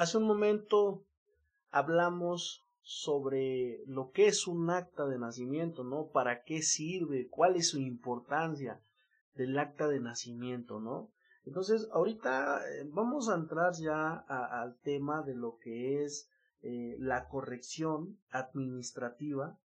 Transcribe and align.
hace 0.00 0.16
un 0.16 0.24
momento 0.24 1.04
hablamos 1.70 2.64
sobre 2.80 3.84
lo 3.86 4.12
que 4.12 4.28
es 4.28 4.46
un 4.46 4.70
acta 4.70 5.06
de 5.06 5.18
nacimiento, 5.18 5.84
¿no? 5.84 6.06
¿Para 6.06 6.42
qué 6.42 6.62
sirve? 6.62 7.28
¿Cuál 7.28 7.56
es 7.56 7.68
su 7.68 7.78
importancia 7.78 8.80
del 9.34 9.58
acta 9.58 9.88
de 9.88 10.00
nacimiento, 10.00 10.80
¿no? 10.80 11.10
Entonces, 11.44 11.86
ahorita 11.92 12.62
eh, 12.66 12.88
vamos 12.88 13.28
a 13.28 13.34
entrar 13.34 13.74
ya 13.74 14.14
al 14.14 14.78
tema 14.78 15.22
de 15.22 15.34
lo 15.34 15.58
que 15.58 16.02
es 16.02 16.30
eh, 16.62 16.96
la 16.98 17.28
corrección 17.28 18.18
administrativa 18.30 19.58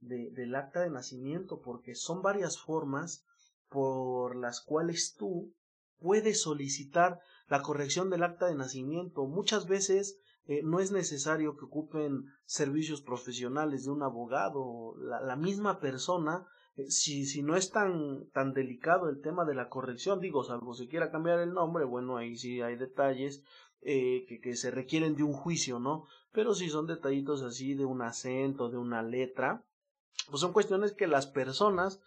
del 0.00 0.54
acta 0.54 0.80
de 0.80 0.90
nacimiento, 0.90 1.62
porque 1.62 1.94
son 1.94 2.20
varias 2.20 2.58
formas 2.58 3.24
por 3.70 4.36
las 4.36 4.60
cuales 4.60 5.14
tú 5.18 5.54
puedes 5.98 6.42
solicitar 6.42 7.20
la 7.48 7.62
corrección 7.62 8.10
del 8.10 8.22
acta 8.22 8.46
de 8.46 8.54
nacimiento. 8.54 9.26
Muchas 9.26 9.66
veces 9.66 10.20
eh, 10.46 10.62
no 10.62 10.80
es 10.80 10.92
necesario 10.92 11.56
que 11.56 11.64
ocupen 11.64 12.26
servicios 12.46 13.02
profesionales 13.02 13.84
de 13.84 13.90
un 13.90 14.02
abogado, 14.02 14.94
la, 14.98 15.20
la 15.20 15.36
misma 15.36 15.80
persona, 15.80 16.46
eh, 16.76 16.90
si, 16.90 17.26
si 17.26 17.42
no 17.42 17.56
es 17.56 17.70
tan, 17.70 18.28
tan 18.30 18.52
delicado 18.52 19.08
el 19.08 19.20
tema 19.20 19.44
de 19.44 19.54
la 19.54 19.68
corrección, 19.68 20.20
digo, 20.20 20.44
salvo 20.44 20.74
si 20.74 20.88
quiera 20.88 21.10
cambiar 21.10 21.40
el 21.40 21.52
nombre, 21.52 21.84
bueno, 21.84 22.16
ahí 22.16 22.36
sí 22.36 22.62
hay 22.62 22.76
detalles 22.76 23.42
eh, 23.82 24.24
que, 24.28 24.40
que 24.40 24.56
se 24.56 24.70
requieren 24.70 25.16
de 25.16 25.22
un 25.22 25.32
juicio, 25.32 25.78
¿no? 25.78 26.06
Pero 26.32 26.54
si 26.54 26.68
son 26.68 26.86
detallitos 26.86 27.42
así 27.42 27.74
de 27.74 27.84
un 27.84 28.02
acento, 28.02 28.70
de 28.70 28.78
una 28.78 29.02
letra, 29.02 29.64
pues 30.30 30.40
son 30.40 30.52
cuestiones 30.52 30.92
que 30.92 31.06
las 31.06 31.26
personas 31.26 32.00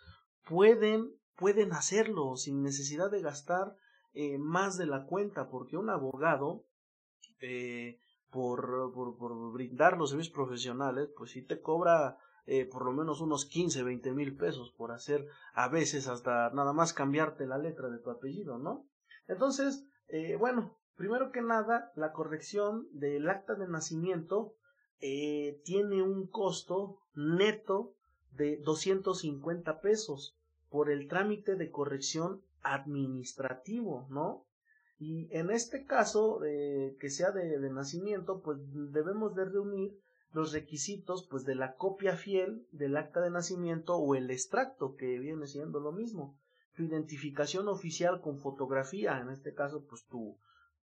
pueden, 0.47 1.11
pueden 1.35 1.73
hacerlo 1.73 2.35
sin 2.37 2.61
necesidad 2.61 3.09
de 3.09 3.21
gastar 3.21 3.75
eh, 4.13 4.37
más 4.37 4.77
de 4.77 4.85
la 4.85 5.05
cuenta, 5.05 5.49
porque 5.49 5.77
un 5.77 5.89
abogado, 5.89 6.65
eh, 7.39 7.97
por, 8.29 8.91
por, 8.93 9.17
por, 9.17 9.53
brindar 9.53 9.97
los 9.97 10.09
servicios 10.09 10.33
profesionales, 10.33 11.09
pues 11.17 11.31
sí 11.31 11.41
te 11.41 11.61
cobra 11.61 12.17
eh, 12.45 12.65
por 12.65 12.85
lo 12.85 12.91
menos 12.91 13.21
unos 13.21 13.45
15, 13.45 13.83
20 13.83 14.11
mil 14.11 14.35
pesos 14.35 14.71
por 14.71 14.91
hacer 14.91 15.27
a 15.53 15.69
veces 15.69 16.07
hasta 16.07 16.49
nada 16.49 16.73
más 16.73 16.93
cambiarte 16.93 17.45
la 17.45 17.57
letra 17.57 17.89
de 17.89 17.99
tu 17.99 18.09
apellido, 18.09 18.57
¿no? 18.57 18.85
Entonces, 19.27 19.85
bueno, 20.39 20.77
primero 20.95 21.31
que 21.31 21.41
nada, 21.41 21.91
la 21.95 22.11
corrección 22.11 22.87
del 22.91 23.29
acta 23.29 23.55
de 23.55 23.67
nacimiento 23.67 24.55
tiene 24.99 26.01
un 26.01 26.27
costo 26.27 26.99
neto 27.13 27.93
de 28.31 28.57
250 28.57 29.79
pesos 29.79 30.35
por 30.69 30.89
el 30.89 31.07
trámite 31.07 31.55
de 31.55 31.71
corrección 31.71 32.41
administrativo, 32.63 34.07
¿no? 34.09 34.45
Y 34.99 35.27
en 35.35 35.49
este 35.49 35.85
caso, 35.85 36.41
que 36.41 37.09
sea 37.09 37.31
de, 37.31 37.57
nacimiento, 37.71 38.41
pues 38.41 38.59
debemos 38.91 39.33
de 39.35 39.45
reunir 39.45 39.99
los 40.33 40.53
requisitos 40.53 41.27
pues 41.29 41.43
de 41.43 41.55
la 41.55 41.75
copia 41.75 42.15
fiel 42.15 42.67
del 42.71 42.95
acta 42.95 43.19
de 43.21 43.31
nacimiento 43.31 43.95
o 43.95 44.15
el 44.15 44.29
extracto, 44.29 44.95
que 44.95 45.19
viene 45.19 45.47
siendo 45.47 45.79
lo 45.79 45.91
mismo. 45.91 46.37
Tu 46.75 46.83
identificación 46.83 47.67
oficial 47.67 48.21
con 48.21 48.37
fotografía, 48.37 49.19
en 49.19 49.29
este 49.29 49.53
caso, 49.53 49.83
pues 49.89 50.05
tu, 50.05 50.37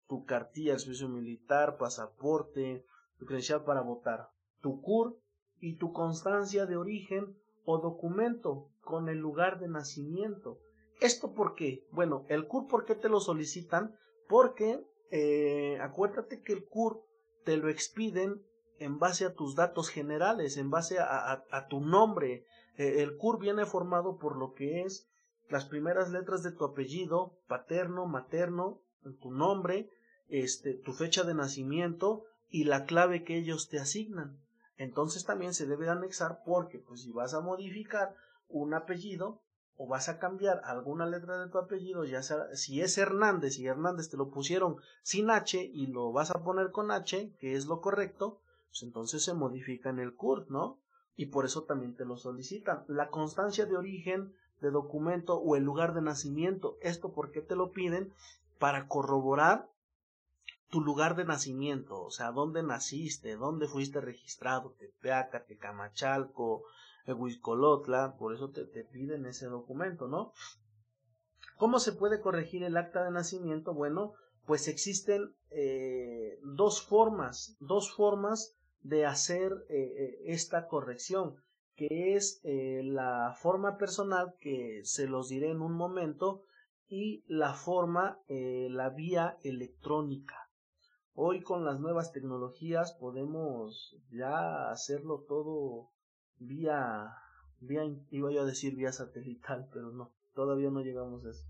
tu 0.08 0.24
cartilla 0.24 0.72
de 0.72 0.80
servicio 0.80 1.08
militar, 1.08 1.76
pasaporte, 1.78 2.84
tu 3.18 3.26
credencial 3.26 3.64
para 3.64 3.82
votar, 3.82 4.30
tu 4.60 4.80
CUR 4.82 5.16
y 5.60 5.76
tu 5.76 5.92
constancia 5.92 6.66
de 6.66 6.76
origen 6.76 7.36
o 7.64 7.78
documento 7.78 8.68
con 8.80 9.08
el 9.08 9.18
lugar 9.18 9.60
de 9.60 9.68
nacimiento. 9.68 10.58
¿Esto 11.00 11.32
por 11.32 11.54
qué? 11.54 11.86
Bueno, 11.92 12.24
el 12.28 12.46
CUR, 12.46 12.66
¿por 12.66 12.84
qué 12.84 12.94
te 12.94 13.08
lo 13.08 13.20
solicitan? 13.20 13.96
Porque 14.28 14.84
eh, 15.10 15.78
acuérdate 15.80 16.42
que 16.42 16.52
el 16.52 16.64
CUR 16.64 17.04
te 17.44 17.56
lo 17.56 17.68
expiden 17.68 18.42
en 18.78 18.98
base 18.98 19.24
a 19.24 19.34
tus 19.34 19.54
datos 19.54 19.90
generales, 19.90 20.56
en 20.56 20.70
base 20.70 20.98
a, 21.00 21.66
tu 21.68 21.80
nombre. 21.80 22.44
Eh, 22.76 23.02
el 23.02 23.16
CUR 23.16 23.38
viene 23.38 23.64
formado 23.64 24.18
por 24.18 24.36
lo 24.36 24.54
que 24.54 24.82
es 24.82 25.08
las 25.48 25.64
primeras 25.64 26.10
letras 26.10 26.42
de 26.42 26.52
tu 26.52 26.64
apellido, 26.64 27.38
paterno, 27.46 28.06
materno, 28.06 28.80
tu 29.20 29.30
nombre, 29.30 29.88
este, 30.28 30.74
tu 30.74 30.92
fecha 30.92 31.24
de 31.24 31.34
nacimiento 31.34 32.24
y 32.50 32.64
la 32.64 32.84
clave 32.84 33.24
que 33.24 33.36
ellos 33.36 33.68
te 33.68 33.78
asignan. 33.78 34.38
Entonces 34.76 35.24
también 35.24 35.54
se 35.54 35.66
debe 35.66 35.88
anexar 35.88 36.40
porque 36.44 36.78
pues 36.78 37.02
si 37.02 37.10
vas 37.12 37.34
a 37.34 37.40
modificar 37.40 38.14
un 38.48 38.74
apellido 38.74 39.42
o 39.78 39.86
vas 39.86 40.08
a 40.08 40.18
cambiar 40.18 40.60
alguna 40.64 41.06
letra 41.06 41.38
de 41.38 41.48
tu 41.48 41.56
apellido, 41.56 42.04
ya 42.04 42.22
sea 42.22 42.54
si 42.54 42.82
es 42.82 42.98
Hernández 42.98 43.58
y 43.58 43.66
Hernández 43.66 44.10
te 44.10 44.16
lo 44.16 44.28
pusieron 44.28 44.76
sin 45.02 45.30
H 45.30 45.70
y 45.72 45.86
lo 45.86 46.10
vas 46.12 46.32
a 46.32 46.42
poner 46.42 46.72
con 46.72 46.90
H, 46.90 47.32
que 47.38 47.54
es 47.54 47.66
lo 47.66 47.80
correcto, 47.80 48.40
pues 48.70 48.82
entonces 48.82 49.24
se 49.24 49.34
modifica 49.34 49.88
en 49.88 50.00
el 50.00 50.14
CURT, 50.14 50.50
¿no? 50.50 50.78
Y 51.16 51.26
por 51.26 51.44
eso 51.44 51.62
también 51.62 51.94
te 51.94 52.04
lo 52.04 52.16
solicitan. 52.16 52.84
La 52.88 53.08
constancia 53.08 53.66
de 53.66 53.76
origen 53.76 54.34
de 54.60 54.72
documento 54.72 55.36
o 55.36 55.54
el 55.54 55.62
lugar 55.62 55.94
de 55.94 56.02
nacimiento, 56.02 56.76
¿esto 56.80 57.12
por 57.12 57.30
qué 57.30 57.40
te 57.40 57.54
lo 57.54 57.70
piden? 57.70 58.12
Para 58.58 58.88
corroborar 58.88 59.68
tu 60.70 60.80
lugar 60.80 61.14
de 61.14 61.24
nacimiento, 61.24 62.02
o 62.02 62.10
sea, 62.10 62.32
dónde 62.32 62.62
naciste, 62.62 63.36
dónde 63.36 63.68
fuiste 63.68 64.00
registrado, 64.00 64.74
Tepeaca, 64.78 65.44
Tecamachalco, 65.44 66.64
Por 68.18 68.34
eso 68.34 68.50
te, 68.50 68.64
te, 68.66 68.84
piden 68.84 69.26
ese 69.26 69.46
documento, 69.46 70.08
¿no? 70.08 70.32
¿Cómo 71.56 71.78
se 71.78 71.92
puede 71.92 72.20
corregir 72.20 72.62
el 72.62 72.76
acta 72.76 73.04
de 73.04 73.10
nacimiento? 73.10 73.74
Bueno, 73.74 74.14
pues 74.48 74.66
existen 74.66 75.34
eh, 75.50 76.38
dos 76.42 76.82
formas, 76.82 77.56
dos 77.60 77.92
formas 77.94 78.56
de 78.80 79.04
hacer 79.04 79.52
eh, 79.68 80.22
esta 80.24 80.68
corrección, 80.68 81.36
que 81.74 82.14
es 82.14 82.40
eh, 82.44 82.82
la 82.84 83.34
forma 83.38 83.76
personal, 83.76 84.34
que 84.40 84.80
se 84.84 85.06
los 85.06 85.28
diré 85.28 85.50
en 85.50 85.60
un 85.60 85.72
momento, 85.72 86.44
y 86.88 87.22
la 87.26 87.52
forma, 87.52 88.18
la 88.28 88.88
vía 88.88 89.36
electrónica. 89.42 90.48
Hoy 91.12 91.42
con 91.42 91.66
las 91.66 91.80
nuevas 91.80 92.12
tecnologías 92.12 92.94
podemos 92.94 93.94
ya 94.10 94.70
hacerlo 94.70 95.26
todo 95.28 95.90
vía, 96.40 97.14
vía, 97.60 97.82
iba 98.10 98.30
yo 98.30 98.42
a 98.42 98.46
decir 98.46 98.76
vía 98.76 98.92
satelital, 98.92 99.68
pero 99.72 99.90
no, 99.90 100.12
todavía 100.34 100.70
no 100.70 100.82
llegamos 100.82 101.24
a 101.24 101.30
eso. 101.30 101.44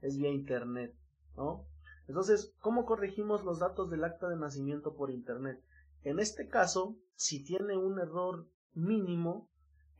Es 0.00 0.16
vía 0.16 0.30
internet, 0.30 0.94
¿no? 1.36 1.66
Entonces, 2.06 2.54
¿cómo 2.60 2.84
corregimos 2.84 3.44
los 3.44 3.58
datos 3.58 3.90
del 3.90 4.04
acta 4.04 4.28
de 4.28 4.36
nacimiento 4.36 4.94
por 4.94 5.10
internet? 5.10 5.62
En 6.02 6.18
este 6.18 6.48
caso, 6.48 6.96
si 7.14 7.42
tiene 7.42 7.76
un 7.76 7.98
error 7.98 8.46
mínimo, 8.74 9.48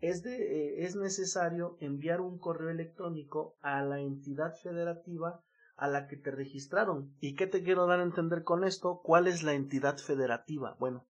es, 0.00 0.22
de, 0.22 0.34
eh, 0.36 0.84
es 0.84 0.96
necesario 0.96 1.78
enviar 1.80 2.20
un 2.20 2.38
correo 2.38 2.68
electrónico 2.68 3.56
a 3.62 3.82
la 3.82 4.00
entidad 4.00 4.54
federativa 4.62 5.42
a 5.76 5.88
la 5.88 6.06
que 6.06 6.16
te 6.16 6.30
registraron. 6.30 7.14
¿Y 7.20 7.34
qué 7.34 7.46
te 7.46 7.62
quiero 7.62 7.86
dar 7.86 8.00
a 8.00 8.04
entender 8.04 8.44
con 8.44 8.64
esto? 8.64 9.00
¿Cuál 9.02 9.26
es 9.26 9.42
la 9.42 9.54
entidad 9.54 9.96
federativa? 9.98 10.76
Bueno, 10.78 11.06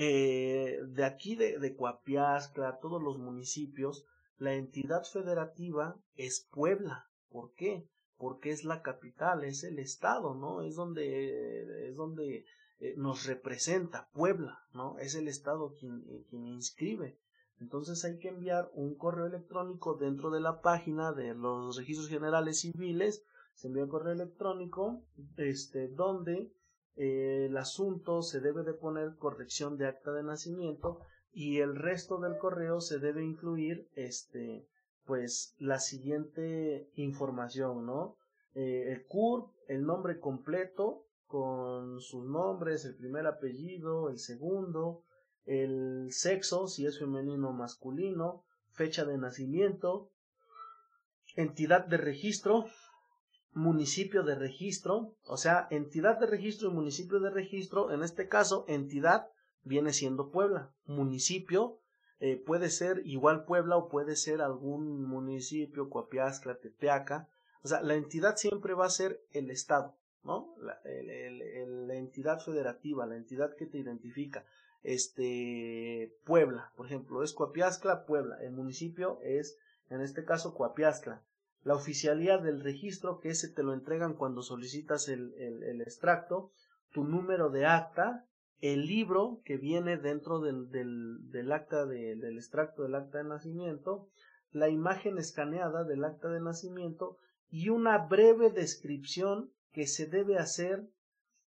eh, 0.00 0.78
de 0.86 1.04
aquí 1.04 1.34
de, 1.34 1.58
de 1.58 1.74
Coapiascla, 1.74 2.78
todos 2.78 3.02
los 3.02 3.18
municipios, 3.18 4.06
la 4.38 4.54
entidad 4.54 5.02
federativa 5.02 5.96
es 6.14 6.46
Puebla. 6.52 7.08
¿Por 7.30 7.52
qué? 7.54 7.84
Porque 8.16 8.50
es 8.50 8.62
la 8.62 8.82
capital, 8.82 9.42
es 9.42 9.64
el 9.64 9.80
estado, 9.80 10.36
¿no? 10.36 10.62
Es 10.62 10.76
donde, 10.76 11.88
es 11.88 11.96
donde 11.96 12.44
eh, 12.78 12.94
nos 12.96 13.26
representa 13.26 14.08
Puebla, 14.12 14.60
¿no? 14.72 14.96
Es 15.00 15.16
el 15.16 15.26
estado 15.26 15.74
quien, 15.74 16.04
eh, 16.08 16.24
quien 16.30 16.46
inscribe. 16.46 17.18
Entonces 17.60 18.04
hay 18.04 18.20
que 18.20 18.28
enviar 18.28 18.70
un 18.74 18.94
correo 18.94 19.26
electrónico 19.26 19.94
dentro 19.94 20.30
de 20.30 20.38
la 20.38 20.60
página 20.60 21.12
de 21.12 21.34
los 21.34 21.76
registros 21.76 22.08
generales 22.08 22.60
civiles 22.60 23.24
se 23.58 23.66
envía 23.66 23.82
un 23.82 23.90
correo 23.90 24.12
electrónico 24.12 25.02
este, 25.36 25.88
donde 25.88 26.52
eh, 26.98 27.46
el 27.46 27.56
asunto 27.56 28.22
se 28.22 28.40
debe 28.40 28.64
de 28.64 28.74
poner 28.74 29.14
corrección 29.16 29.78
de 29.78 29.86
acta 29.86 30.12
de 30.12 30.24
nacimiento 30.24 30.98
y 31.32 31.58
el 31.60 31.76
resto 31.76 32.18
del 32.18 32.38
correo 32.38 32.80
se 32.80 32.98
debe 32.98 33.24
incluir 33.24 33.88
este 33.94 34.66
pues 35.04 35.54
la 35.58 35.78
siguiente 35.78 36.90
información 36.96 37.86
no 37.86 38.16
eh, 38.54 38.92
el 38.92 39.06
CURP 39.06 39.48
el 39.68 39.84
nombre 39.84 40.18
completo 40.18 41.04
con 41.26 42.00
sus 42.00 42.24
nombres 42.24 42.84
el 42.84 42.96
primer 42.96 43.28
apellido 43.28 44.10
el 44.10 44.18
segundo 44.18 45.04
el 45.44 46.08
sexo 46.10 46.66
si 46.66 46.84
es 46.84 46.98
femenino 46.98 47.50
o 47.50 47.52
masculino 47.52 48.42
fecha 48.72 49.04
de 49.04 49.18
nacimiento 49.18 50.10
entidad 51.36 51.86
de 51.86 51.98
registro 51.98 52.66
municipio 53.58 54.22
de 54.22 54.36
registro, 54.36 55.16
o 55.24 55.36
sea, 55.36 55.66
entidad 55.70 56.18
de 56.18 56.26
registro 56.26 56.70
y 56.70 56.72
municipio 56.72 57.18
de 57.18 57.30
registro, 57.30 57.92
en 57.92 58.02
este 58.04 58.28
caso, 58.28 58.64
entidad 58.68 59.28
viene 59.64 59.92
siendo 59.92 60.30
Puebla, 60.30 60.72
municipio 60.86 61.80
eh, 62.20 62.36
puede 62.36 62.70
ser 62.70 63.02
igual 63.04 63.44
Puebla 63.44 63.76
o 63.76 63.88
puede 63.88 64.14
ser 64.16 64.40
algún 64.42 65.04
municipio, 65.04 65.90
Coapiascla, 65.90 66.58
Tepeaca, 66.58 67.28
o 67.62 67.68
sea, 67.68 67.80
la 67.82 67.94
entidad 67.94 68.36
siempre 68.36 68.74
va 68.74 68.86
a 68.86 68.90
ser 68.90 69.20
el 69.32 69.50
Estado, 69.50 69.96
¿no? 70.22 70.54
La, 70.60 70.80
entidad 71.94 72.38
federativa, 72.40 73.06
la 73.06 73.16
entidad 73.16 73.56
que 73.56 73.66
te 73.66 73.78
identifica. 73.78 74.44
Este, 74.84 76.14
Puebla, 76.24 76.72
por 76.76 76.86
ejemplo, 76.86 77.24
es 77.24 77.32
Coapiascla, 77.32 78.06
Puebla. 78.06 78.40
El 78.42 78.52
municipio 78.52 79.18
es, 79.22 79.58
en 79.90 80.00
este 80.00 80.24
caso, 80.24 80.54
Coapiascla. 80.54 81.22
La 81.68 81.74
oficialidad 81.74 82.40
del 82.40 82.62
registro, 82.62 83.20
que 83.20 83.28
ese 83.28 83.46
te 83.46 83.62
lo 83.62 83.74
entregan 83.74 84.14
cuando 84.14 84.40
solicitas 84.40 85.06
el, 85.10 85.34
el, 85.34 85.82
extracto, 85.82 86.50
tu 86.94 87.04
número 87.04 87.50
de 87.50 87.66
acta, 87.66 88.24
el 88.62 88.86
libro 88.86 89.42
que 89.44 89.58
viene 89.58 89.98
dentro 89.98 90.40
del, 90.40 90.70
del, 90.70 91.30
del 91.30 91.52
acta 91.52 91.84
de, 91.84 92.16
del 92.16 92.38
extracto 92.38 92.84
del 92.84 92.94
acta 92.94 93.18
de 93.18 93.24
nacimiento, 93.24 94.08
la 94.50 94.70
imagen 94.70 95.18
escaneada 95.18 95.84
del 95.84 96.04
acta 96.04 96.30
de 96.30 96.40
nacimiento 96.40 97.18
y 97.50 97.68
una 97.68 97.98
breve 97.98 98.48
descripción 98.50 99.52
que 99.72 99.86
se 99.86 100.06
debe 100.06 100.38
hacer 100.38 100.88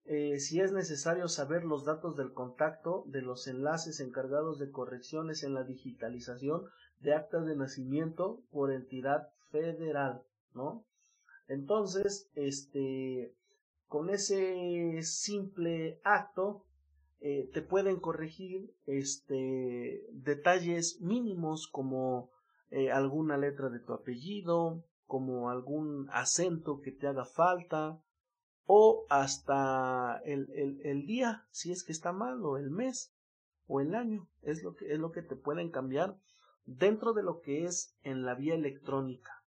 eh, 0.03 0.39
si 0.39 0.59
es 0.59 0.73
necesario 0.73 1.29
saber 1.29 1.63
los 1.63 1.85
datos 1.85 2.17
del 2.17 2.33
contacto 2.33 3.05
de 3.07 3.21
los 3.21 3.47
enlaces 3.47 4.01
encargados 4.01 4.59
de 4.59 4.71
correcciones 4.71 5.43
en 5.43 5.53
la 5.53 5.63
digitalización 5.63 6.65
de 6.99 7.13
actas 7.15 7.45
de 7.45 7.55
nacimiento 7.55 8.41
por 8.51 8.73
entidad 8.73 9.29
federal, 9.51 10.23
¿no? 10.53 10.85
Entonces, 11.47 12.29
este, 12.35 13.35
con 13.87 14.09
ese 14.09 15.01
simple 15.03 15.99
acto, 16.03 16.65
eh, 17.19 17.49
te 17.53 17.61
pueden 17.61 17.99
corregir 17.99 18.73
este, 18.85 20.07
detalles 20.11 21.01
mínimos 21.01 21.67
como 21.67 22.31
eh, 22.71 22.89
alguna 22.89 23.37
letra 23.37 23.69
de 23.69 23.79
tu 23.79 23.93
apellido, 23.93 24.83
como 25.05 25.49
algún 25.49 26.07
acento 26.11 26.81
que 26.81 26.91
te 26.91 27.07
haga 27.07 27.25
falta, 27.25 28.01
o 28.65 29.05
hasta 29.09 30.21
el, 30.23 30.49
el, 30.53 30.79
el, 30.85 31.05
día, 31.05 31.45
si 31.51 31.71
es 31.71 31.83
que 31.83 31.91
está 31.91 32.13
mal, 32.13 32.43
o 32.45 32.57
el 32.57 32.71
mes, 32.71 33.13
o 33.67 33.81
el 33.81 33.93
año, 33.93 34.29
es 34.41 34.63
lo 34.63 34.73
que, 34.75 34.91
es 34.93 34.99
lo 34.99 35.11
que 35.11 35.21
te 35.21 35.35
pueden 35.35 35.69
cambiar 35.69 36.17
dentro 36.65 37.13
de 37.13 37.23
lo 37.23 37.41
que 37.41 37.65
es 37.65 37.95
en 38.03 38.23
la 38.23 38.35
vía 38.35 38.55
electrónica. 38.55 39.40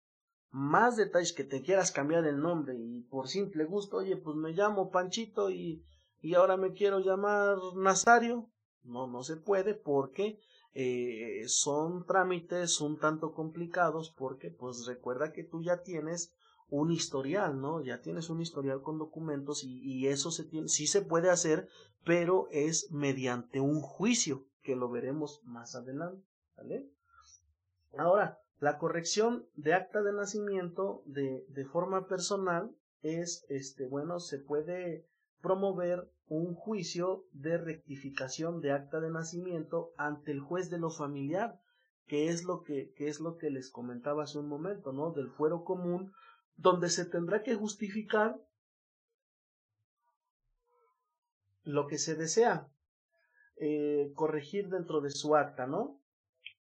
Más 0.53 0.97
detalles 0.97 1.33
que 1.33 1.43
te 1.43 1.63
quieras 1.63 1.91
cambiar 1.91 2.27
el 2.27 2.39
nombre 2.39 2.75
y 2.77 3.01
por 3.01 3.27
simple 3.27 3.65
gusto, 3.65 3.97
oye, 3.97 4.15
pues 4.17 4.35
me 4.35 4.51
llamo 4.51 4.91
Panchito 4.91 5.49
y, 5.49 5.83
y 6.21 6.35
ahora 6.35 6.57
me 6.57 6.73
quiero 6.73 6.99
llamar 6.99 7.57
Nazario. 7.75 8.51
No, 8.83 9.07
no 9.07 9.23
se 9.23 9.35
puede 9.35 9.73
porque 9.73 10.39
eh, 10.75 11.45
son 11.47 12.05
trámites 12.05 12.81
un 12.81 12.99
tanto 12.99 13.33
complicados 13.33 14.13
porque 14.15 14.51
pues 14.51 14.85
recuerda 14.85 15.33
que 15.33 15.43
tú 15.43 15.63
ya 15.63 15.81
tienes 15.81 16.35
un 16.69 16.91
historial, 16.91 17.59
¿no? 17.59 17.81
Ya 17.81 18.01
tienes 18.01 18.29
un 18.29 18.39
historial 18.39 18.83
con 18.83 18.99
documentos 18.99 19.63
y, 19.63 19.79
y 19.81 20.05
eso 20.05 20.29
se 20.29 20.43
tiene, 20.43 20.67
sí 20.67 20.85
se 20.85 21.01
puede 21.01 21.31
hacer, 21.31 21.67
pero 22.05 22.47
es 22.51 22.91
mediante 22.91 23.59
un 23.59 23.81
juicio, 23.81 24.45
que 24.61 24.75
lo 24.75 24.87
veremos 24.87 25.41
más 25.45 25.73
adelante, 25.73 26.23
¿vale? 26.55 26.91
Ahora, 27.97 28.42
la 28.63 28.77
corrección 28.77 29.45
de 29.55 29.73
acta 29.73 30.01
de 30.01 30.13
nacimiento 30.13 31.03
de, 31.05 31.45
de 31.49 31.65
forma 31.65 32.07
personal 32.07 32.73
es, 33.01 33.45
este, 33.49 33.89
bueno, 33.89 34.21
se 34.21 34.39
puede 34.39 35.05
promover 35.41 36.09
un 36.27 36.55
juicio 36.55 37.25
de 37.33 37.57
rectificación 37.57 38.61
de 38.61 38.71
acta 38.71 39.01
de 39.01 39.11
nacimiento 39.11 39.91
ante 39.97 40.31
el 40.31 40.39
juez 40.39 40.69
de 40.69 40.79
lo 40.79 40.91
familiar, 40.91 41.59
que 42.07 42.29
es 42.29 42.45
lo 42.45 42.63
que, 42.63 42.93
que 42.95 43.09
es 43.09 43.19
lo 43.19 43.35
que 43.35 43.49
les 43.49 43.69
comentaba 43.69 44.23
hace 44.23 44.39
un 44.39 44.47
momento, 44.47 44.93
¿no? 44.93 45.11
Del 45.11 45.27
fuero 45.27 45.65
común, 45.65 46.13
donde 46.55 46.89
se 46.89 47.03
tendrá 47.03 47.43
que 47.43 47.55
justificar 47.55 48.39
lo 51.63 51.85
que 51.87 51.97
se 51.97 52.15
desea 52.15 52.71
eh, 53.57 54.13
corregir 54.15 54.69
dentro 54.69 55.01
de 55.01 55.09
su 55.09 55.35
acta, 55.35 55.67
¿no? 55.67 55.99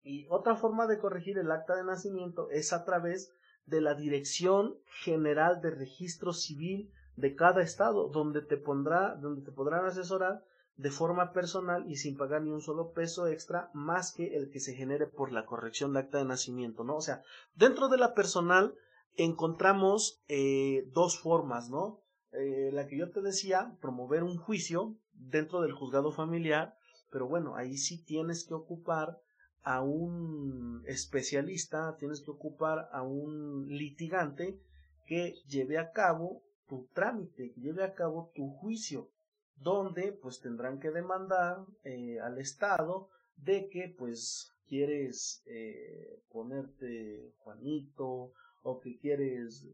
Y 0.06 0.25
otra 0.31 0.55
forma 0.55 0.87
de 0.87 1.00
corregir 1.00 1.37
el 1.37 1.50
acta 1.50 1.75
de 1.75 1.82
nacimiento 1.82 2.49
es 2.50 2.73
a 2.73 2.85
través 2.85 3.32
de 3.67 3.81
la 3.81 3.97
Dirección 3.97 4.76
General 5.03 5.61
de 5.61 5.73
Registro 5.73 6.32
Civil 6.32 6.93
de 7.17 7.35
cada 7.35 7.61
estado, 7.61 8.06
donde 8.06 8.41
te 8.41 8.56
pondrá, 8.56 9.17
donde 9.17 9.43
te 9.43 9.50
podrán 9.50 9.85
asesorar 9.85 10.44
de 10.76 10.93
forma 10.93 11.32
personal 11.32 11.91
y 11.91 11.97
sin 11.97 12.17
pagar 12.17 12.43
ni 12.43 12.53
un 12.53 12.61
solo 12.61 12.93
peso 12.93 13.26
extra 13.26 13.69
más 13.75 14.12
que 14.12 14.37
el 14.37 14.49
que 14.53 14.61
se 14.61 14.75
genere 14.75 15.08
por 15.08 15.32
la 15.32 15.44
corrección 15.44 15.93
de 15.93 15.99
acta 15.99 16.19
de 16.19 16.25
nacimiento, 16.25 16.85
¿no? 16.85 16.94
O 16.94 17.00
sea, 17.00 17.23
dentro 17.56 17.88
de 17.88 17.99
la 17.99 18.14
personal 18.14 18.76
encontramos 19.17 20.23
eh, 20.29 20.88
dos 20.93 21.19
formas, 21.19 21.69
¿no? 21.69 22.00
Eh, 22.31 22.70
la 22.73 22.87
que 22.87 22.97
yo 22.97 23.11
te 23.11 23.23
decía, 23.23 23.76
promover 23.81 24.23
un 24.23 24.37
juicio 24.37 24.94
dentro 25.14 25.62
del 25.62 25.73
juzgado 25.73 26.12
familiar, 26.12 26.76
pero 27.11 27.26
bueno, 27.26 27.56
ahí 27.56 27.76
sí 27.76 28.05
tienes 28.05 28.44
que 28.44 28.55
ocupar 28.55 29.19
a 29.67 29.83
un 29.83 30.85
especialista, 30.87 31.97
tienes 31.99 32.21
que 32.21 32.31
ocupar 32.31 32.89
a 32.93 33.03
un 33.03 33.67
litigante 33.69 34.61
que 35.07 35.35
lleve 35.49 35.77
a 35.77 35.91
cabo 35.91 36.45
tu 36.69 36.89
trámite, 36.95 37.51
que 37.51 37.61
lleve 37.61 37.83
a 37.83 37.93
cabo 37.93 38.31
tu 38.33 38.49
juicio, 38.49 39.11
donde 39.57 40.13
pues 40.13 40.41
tendrán 40.41 40.79
que 40.79 40.93
demandar 40.93 41.65
eh, 41.83 42.21
al 42.21 42.39
Estado 42.39 43.09
de 43.39 43.69
que 43.69 43.93
pues 43.99 44.53
quieres 44.69 45.43
eh, 45.47 46.23
ponerte 46.31 47.35
Juanito 47.39 48.33
o 48.63 48.81
que 48.81 48.97
quieres 48.99 49.67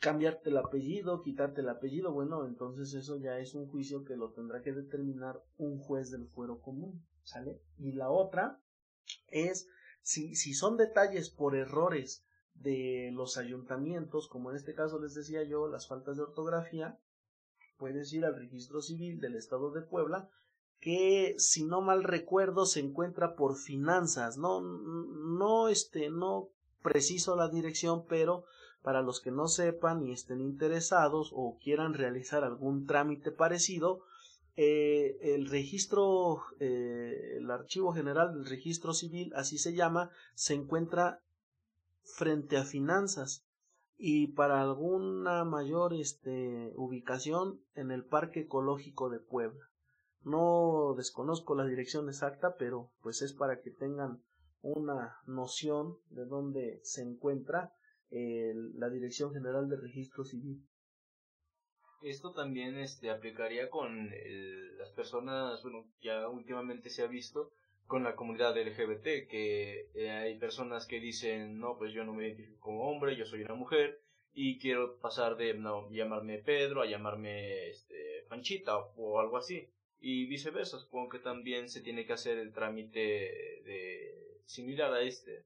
cambiarte 0.00 0.50
el 0.50 0.56
apellido, 0.56 1.22
quitarte 1.22 1.60
el 1.60 1.68
apellido, 1.68 2.10
bueno, 2.10 2.44
entonces 2.44 2.92
eso 2.92 3.18
ya 3.18 3.38
es 3.38 3.54
un 3.54 3.68
juicio 3.68 4.04
que 4.04 4.16
lo 4.16 4.32
tendrá 4.32 4.62
que 4.62 4.72
determinar 4.72 5.40
un 5.58 5.78
juez 5.78 6.10
del 6.10 6.26
fuero 6.26 6.60
común, 6.60 7.06
¿sale? 7.22 7.60
Y 7.78 7.92
la 7.92 8.10
otra 8.10 8.60
es 9.28 9.68
si, 10.02 10.34
si 10.34 10.54
son 10.54 10.76
detalles 10.76 11.30
por 11.30 11.56
errores 11.56 12.24
de 12.54 13.10
los 13.12 13.36
ayuntamientos, 13.36 14.28
como 14.28 14.50
en 14.50 14.56
este 14.56 14.74
caso 14.74 15.00
les 15.00 15.14
decía 15.14 15.42
yo, 15.42 15.68
las 15.68 15.88
faltas 15.88 16.16
de 16.16 16.22
ortografía, 16.22 16.98
puedes 17.76 18.12
ir 18.12 18.24
al 18.24 18.36
registro 18.36 18.80
civil 18.80 19.20
del 19.20 19.36
estado 19.36 19.72
de 19.72 19.82
Puebla, 19.82 20.30
que 20.80 21.34
si 21.38 21.64
no 21.64 21.80
mal 21.80 22.04
recuerdo 22.04 22.66
se 22.66 22.80
encuentra 22.80 23.34
por 23.34 23.56
finanzas, 23.56 24.36
no, 24.36 24.60
no, 24.60 25.68
este, 25.68 26.10
no 26.10 26.50
preciso 26.82 27.36
la 27.36 27.48
dirección, 27.48 28.06
pero 28.06 28.44
para 28.82 29.02
los 29.02 29.20
que 29.20 29.32
no 29.32 29.48
sepan 29.48 30.04
y 30.04 30.12
estén 30.12 30.40
interesados 30.40 31.32
o 31.34 31.58
quieran 31.60 31.94
realizar 31.94 32.44
algún 32.44 32.86
trámite 32.86 33.32
parecido, 33.32 34.02
eh, 34.56 35.18
el 35.20 35.48
registro, 35.50 36.42
eh, 36.60 37.36
el 37.36 37.50
archivo 37.50 37.92
general 37.92 38.32
del 38.32 38.46
registro 38.46 38.94
civil, 38.94 39.32
así 39.34 39.58
se 39.58 39.74
llama, 39.74 40.10
se 40.34 40.54
encuentra 40.54 41.20
frente 42.02 42.56
a 42.56 42.64
finanzas 42.64 43.44
y 43.98 44.28
para 44.28 44.62
alguna 44.62 45.44
mayor 45.44 45.92
este, 45.92 46.72
ubicación 46.76 47.60
en 47.74 47.90
el 47.90 48.04
Parque 48.04 48.40
Ecológico 48.40 49.10
de 49.10 49.20
Puebla. 49.20 49.64
No 50.22 50.94
desconozco 50.96 51.54
la 51.54 51.66
dirección 51.66 52.08
exacta, 52.08 52.56
pero 52.56 52.90
pues 53.02 53.20
es 53.20 53.34
para 53.34 53.60
que 53.60 53.70
tengan 53.70 54.22
una 54.62 55.18
noción 55.26 55.98
de 56.10 56.24
dónde 56.24 56.80
se 56.82 57.02
encuentra 57.02 57.72
la 58.10 58.88
Dirección 58.88 59.32
General 59.32 59.68
de 59.68 59.76
Registro 59.76 60.24
Civil. 60.24 60.64
Esto 62.06 62.32
también 62.32 62.78
este, 62.78 63.10
aplicaría 63.10 63.68
con 63.68 64.10
las 64.78 64.90
personas, 64.90 65.60
bueno, 65.64 65.90
ya 66.00 66.28
últimamente 66.28 66.88
se 66.88 67.02
ha 67.02 67.08
visto 67.08 67.50
con 67.88 68.04
la 68.04 68.14
comunidad 68.14 68.56
LGBT, 68.56 69.28
que 69.28 69.90
eh, 69.92 70.10
hay 70.10 70.38
personas 70.38 70.86
que 70.86 71.00
dicen, 71.00 71.58
no, 71.58 71.76
pues 71.76 71.92
yo 71.92 72.04
no 72.04 72.14
me 72.14 72.28
identifico 72.28 72.60
como 72.60 72.88
hombre, 72.88 73.16
yo 73.16 73.26
soy 73.26 73.42
una 73.42 73.54
mujer, 73.54 74.00
y 74.32 74.60
quiero 74.60 75.00
pasar 75.00 75.36
de 75.36 75.54
no, 75.54 75.90
llamarme 75.90 76.38
Pedro 76.38 76.82
a 76.82 76.86
llamarme 76.86 77.70
este, 77.70 78.24
Panchita 78.28 78.78
o, 78.78 79.18
algo 79.18 79.38
así. 79.38 79.68
Y 79.98 80.26
viceversa, 80.26 80.78
supongo 80.78 81.08
que 81.08 81.18
también 81.18 81.68
se 81.68 81.80
tiene 81.80 82.06
que 82.06 82.12
hacer 82.12 82.38
el 82.38 82.52
trámite 82.52 83.00
de 83.00 84.42
similar 84.44 84.92
a 84.92 85.02
este. 85.02 85.44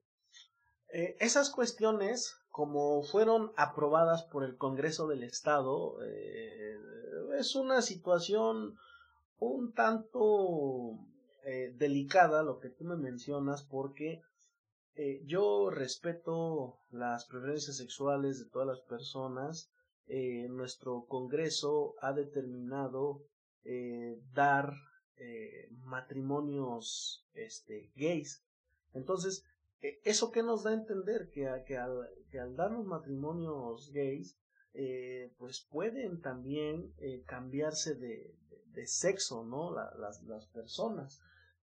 Eh, 0.92 1.16
esas 1.20 1.48
cuestiones, 1.48 2.36
como 2.50 3.02
fueron 3.02 3.52
aprobadas 3.56 4.24
por 4.24 4.44
el 4.44 4.56
Congreso 4.56 5.06
del 5.06 5.22
Estado, 5.22 6.02
eh, 6.02 6.76
es 7.38 7.54
una 7.54 7.80
situación 7.80 8.76
un 9.38 9.72
tanto 9.72 10.98
eh, 11.44 11.72
delicada 11.76 12.42
lo 12.42 12.58
que 12.58 12.68
tú 12.68 12.84
me 12.84 12.96
mencionas 12.96 13.62
porque 13.62 14.20
eh, 14.96 15.22
yo 15.24 15.70
respeto 15.70 16.80
las 16.90 17.24
preferencias 17.26 17.76
sexuales 17.76 18.38
de 18.38 18.50
todas 18.50 18.68
las 18.68 18.80
personas. 18.80 19.70
Nuestro 20.48 21.04
Congreso 21.06 21.94
ha 22.00 22.12
determinado 22.12 23.22
dar 24.34 24.72
matrimonios 25.84 27.24
este, 27.32 27.92
gays. 27.94 28.42
Entonces, 28.92 29.44
¿eso 30.04 30.30
qué 30.30 30.42
nos 30.42 30.64
da 30.64 30.70
a 30.70 30.74
entender? 30.74 31.30
Que, 31.30 31.48
que, 31.66 31.76
al, 31.76 32.08
que 32.30 32.38
al 32.38 32.56
dar 32.56 32.70
los 32.70 32.84
matrimonios 32.84 33.90
gays, 33.92 34.36
eh, 34.74 35.32
pues 35.38 35.66
pueden 35.70 36.20
también 36.20 36.92
eh, 36.98 37.22
cambiarse 37.26 37.94
de, 37.94 38.36
sexo, 38.86 39.44
¿no? 39.44 39.74
las, 39.74 40.22
las 40.22 40.46
personas. 40.46 41.20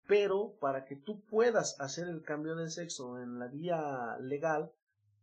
Pero 0.08 0.58
para 0.60 0.86
que 0.86 0.96
tú 0.96 1.24
puedas 1.26 1.80
hacer 1.80 2.08
el 2.08 2.22
cambio 2.22 2.56
de 2.56 2.70
sexo 2.70 3.20
en 3.22 3.40
la 3.40 3.48
vía 3.48 4.18
legal, 4.20 4.72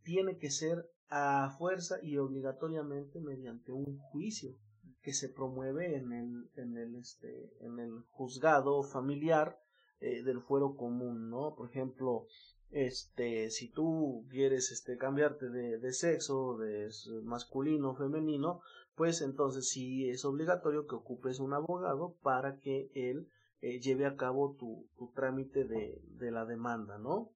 tiene 0.03 0.39
que 0.39 0.51
ser 0.51 0.91
a 1.09 1.55
fuerza 1.59 1.97
y 2.03 2.17
obligatoriamente 2.17 3.21
mediante 3.21 3.73
un 3.73 3.99
juicio 3.99 4.57
que 5.03 5.13
se 5.13 5.29
promueve 5.29 5.97
en 5.97 6.13
el, 6.13 6.51
en 6.57 6.77
el, 6.79 6.97
este, 6.97 7.53
en 7.61 7.79
el 7.79 8.01
juzgado 8.11 8.83
familiar 8.83 9.59
eh, 10.01 10.23
del 10.23 10.41
fuero 10.41 10.75
común, 10.77 11.29
¿no? 11.29 11.55
Por 11.55 11.69
ejemplo, 11.69 12.27
este, 12.73 13.51
si 13.51 13.69
tú 13.69 14.27
quieres 14.31 14.73
este, 14.73 14.97
cambiarte 14.97 15.49
de, 15.49 15.79
de 15.79 15.93
sexo, 15.93 16.57
de 16.57 16.91
masculino 17.23 17.91
o 17.91 17.95
femenino, 17.95 18.61
pues 18.97 19.23
entonces 19.23 19.69
sí 19.69 20.09
es 20.09 20.25
obligatorio 20.25 20.87
que 20.87 20.95
ocupes 20.95 21.39
un 21.39 21.53
abogado 21.53 22.17
para 22.23 22.59
que 22.59 22.91
él 22.95 23.29
eh, 23.61 23.79
lleve 23.79 24.07
a 24.07 24.17
cabo 24.17 24.57
tu, 24.59 24.87
tu 24.99 25.13
trámite 25.13 25.65
de, 25.65 26.01
de 26.19 26.31
la 26.31 26.45
demanda, 26.45 26.99
¿no? 26.99 27.31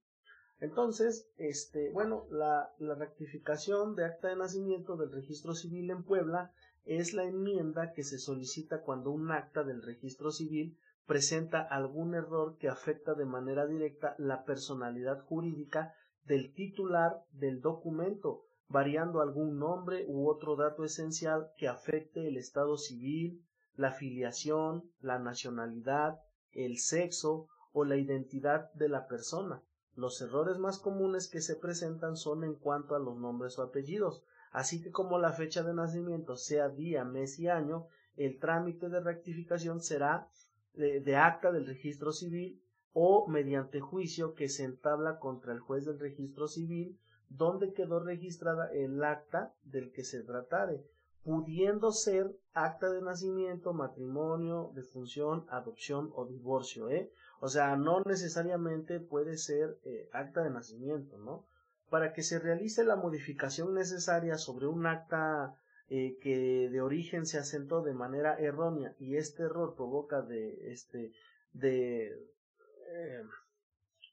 Entonces, 0.58 1.28
este, 1.36 1.90
bueno, 1.90 2.26
la, 2.30 2.72
la 2.78 2.94
rectificación 2.94 3.94
de 3.94 4.06
acta 4.06 4.28
de 4.28 4.36
nacimiento 4.36 4.96
del 4.96 5.12
registro 5.12 5.54
civil 5.54 5.90
en 5.90 6.02
Puebla 6.02 6.50
es 6.86 7.12
la 7.12 7.24
enmienda 7.24 7.92
que 7.92 8.04
se 8.04 8.18
solicita 8.18 8.80
cuando 8.80 9.10
un 9.10 9.30
acta 9.30 9.64
del 9.64 9.82
registro 9.82 10.30
civil 10.30 10.78
presenta 11.06 11.60
algún 11.62 12.14
error 12.14 12.56
que 12.58 12.68
afecta 12.68 13.14
de 13.14 13.24
manera 13.24 13.66
directa 13.66 14.14
la 14.18 14.44
personalidad 14.44 15.20
jurídica 15.24 15.94
del 16.24 16.52
titular 16.52 17.24
del 17.30 17.60
documento, 17.60 18.42
variando 18.68 19.20
algún 19.20 19.58
nombre 19.58 20.04
u 20.08 20.28
otro 20.28 20.56
dato 20.56 20.84
esencial 20.84 21.50
que 21.56 21.68
afecte 21.68 22.26
el 22.26 22.36
estado 22.36 22.76
civil, 22.76 23.44
la 23.76 23.92
filiación, 23.92 24.90
la 25.00 25.18
nacionalidad, 25.18 26.20
el 26.52 26.78
sexo 26.78 27.48
o 27.72 27.84
la 27.84 27.96
identidad 27.96 28.72
de 28.72 28.88
la 28.88 29.06
persona. 29.06 29.62
Los 29.94 30.20
errores 30.20 30.58
más 30.58 30.78
comunes 30.78 31.28
que 31.28 31.40
se 31.40 31.56
presentan 31.56 32.16
son 32.16 32.42
en 32.42 32.54
cuanto 32.54 32.96
a 32.96 32.98
los 32.98 33.16
nombres 33.16 33.58
o 33.58 33.62
apellidos, 33.62 34.24
así 34.50 34.82
que 34.82 34.90
como 34.90 35.18
la 35.18 35.32
fecha 35.32 35.62
de 35.62 35.74
nacimiento 35.74 36.36
sea 36.36 36.68
día, 36.68 37.04
mes 37.04 37.38
y 37.38 37.48
año, 37.48 37.86
el 38.16 38.38
trámite 38.38 38.88
de 38.88 39.00
rectificación 39.00 39.80
será 39.80 40.28
de, 40.76 41.16
acta 41.16 41.52
del 41.52 41.66
registro 41.66 42.12
civil 42.12 42.62
o 42.92 43.26
mediante 43.28 43.80
juicio 43.80 44.34
que 44.34 44.48
se 44.48 44.64
entabla 44.64 45.18
contra 45.18 45.52
el 45.52 45.60
juez 45.60 45.84
del 45.84 45.98
registro 45.98 46.48
civil 46.48 46.98
donde 47.28 47.72
quedó 47.72 47.98
registrada 48.00 48.70
el 48.72 49.02
acta 49.02 49.52
del 49.64 49.90
que 49.92 50.04
se 50.04 50.22
tratare, 50.22 50.84
pudiendo 51.24 51.90
ser 51.90 52.36
acta 52.54 52.88
de 52.88 53.02
nacimiento, 53.02 53.72
matrimonio, 53.72 54.70
defunción, 54.74 55.44
adopción 55.48 56.12
o 56.14 56.24
divorcio, 56.24 56.88
¿eh? 56.88 57.10
O 57.40 57.48
sea, 57.48 57.76
no 57.76 58.00
necesariamente 58.02 59.00
puede 59.00 59.36
ser 59.36 59.76
eh, 59.84 60.08
acta 60.12 60.44
de 60.44 60.50
nacimiento, 60.50 61.18
¿no? 61.18 61.44
para 61.90 62.12
que 62.12 62.22
se 62.22 62.38
realice 62.38 62.84
la 62.84 62.96
modificación 62.96 63.74
necesaria 63.74 64.38
sobre 64.38 64.66
un 64.66 64.86
acta 64.86 65.54
eh, 65.88 66.16
que 66.20 66.68
de 66.70 66.80
origen 66.80 67.26
se 67.26 67.38
asentó 67.38 67.82
de 67.82 67.94
manera 67.94 68.38
errónea 68.38 68.94
y 68.98 69.16
este 69.16 69.44
error 69.44 69.74
provoca 69.76 70.22
de 70.22 70.72
este 70.72 71.12
de 71.52 72.06
eh, 72.06 73.22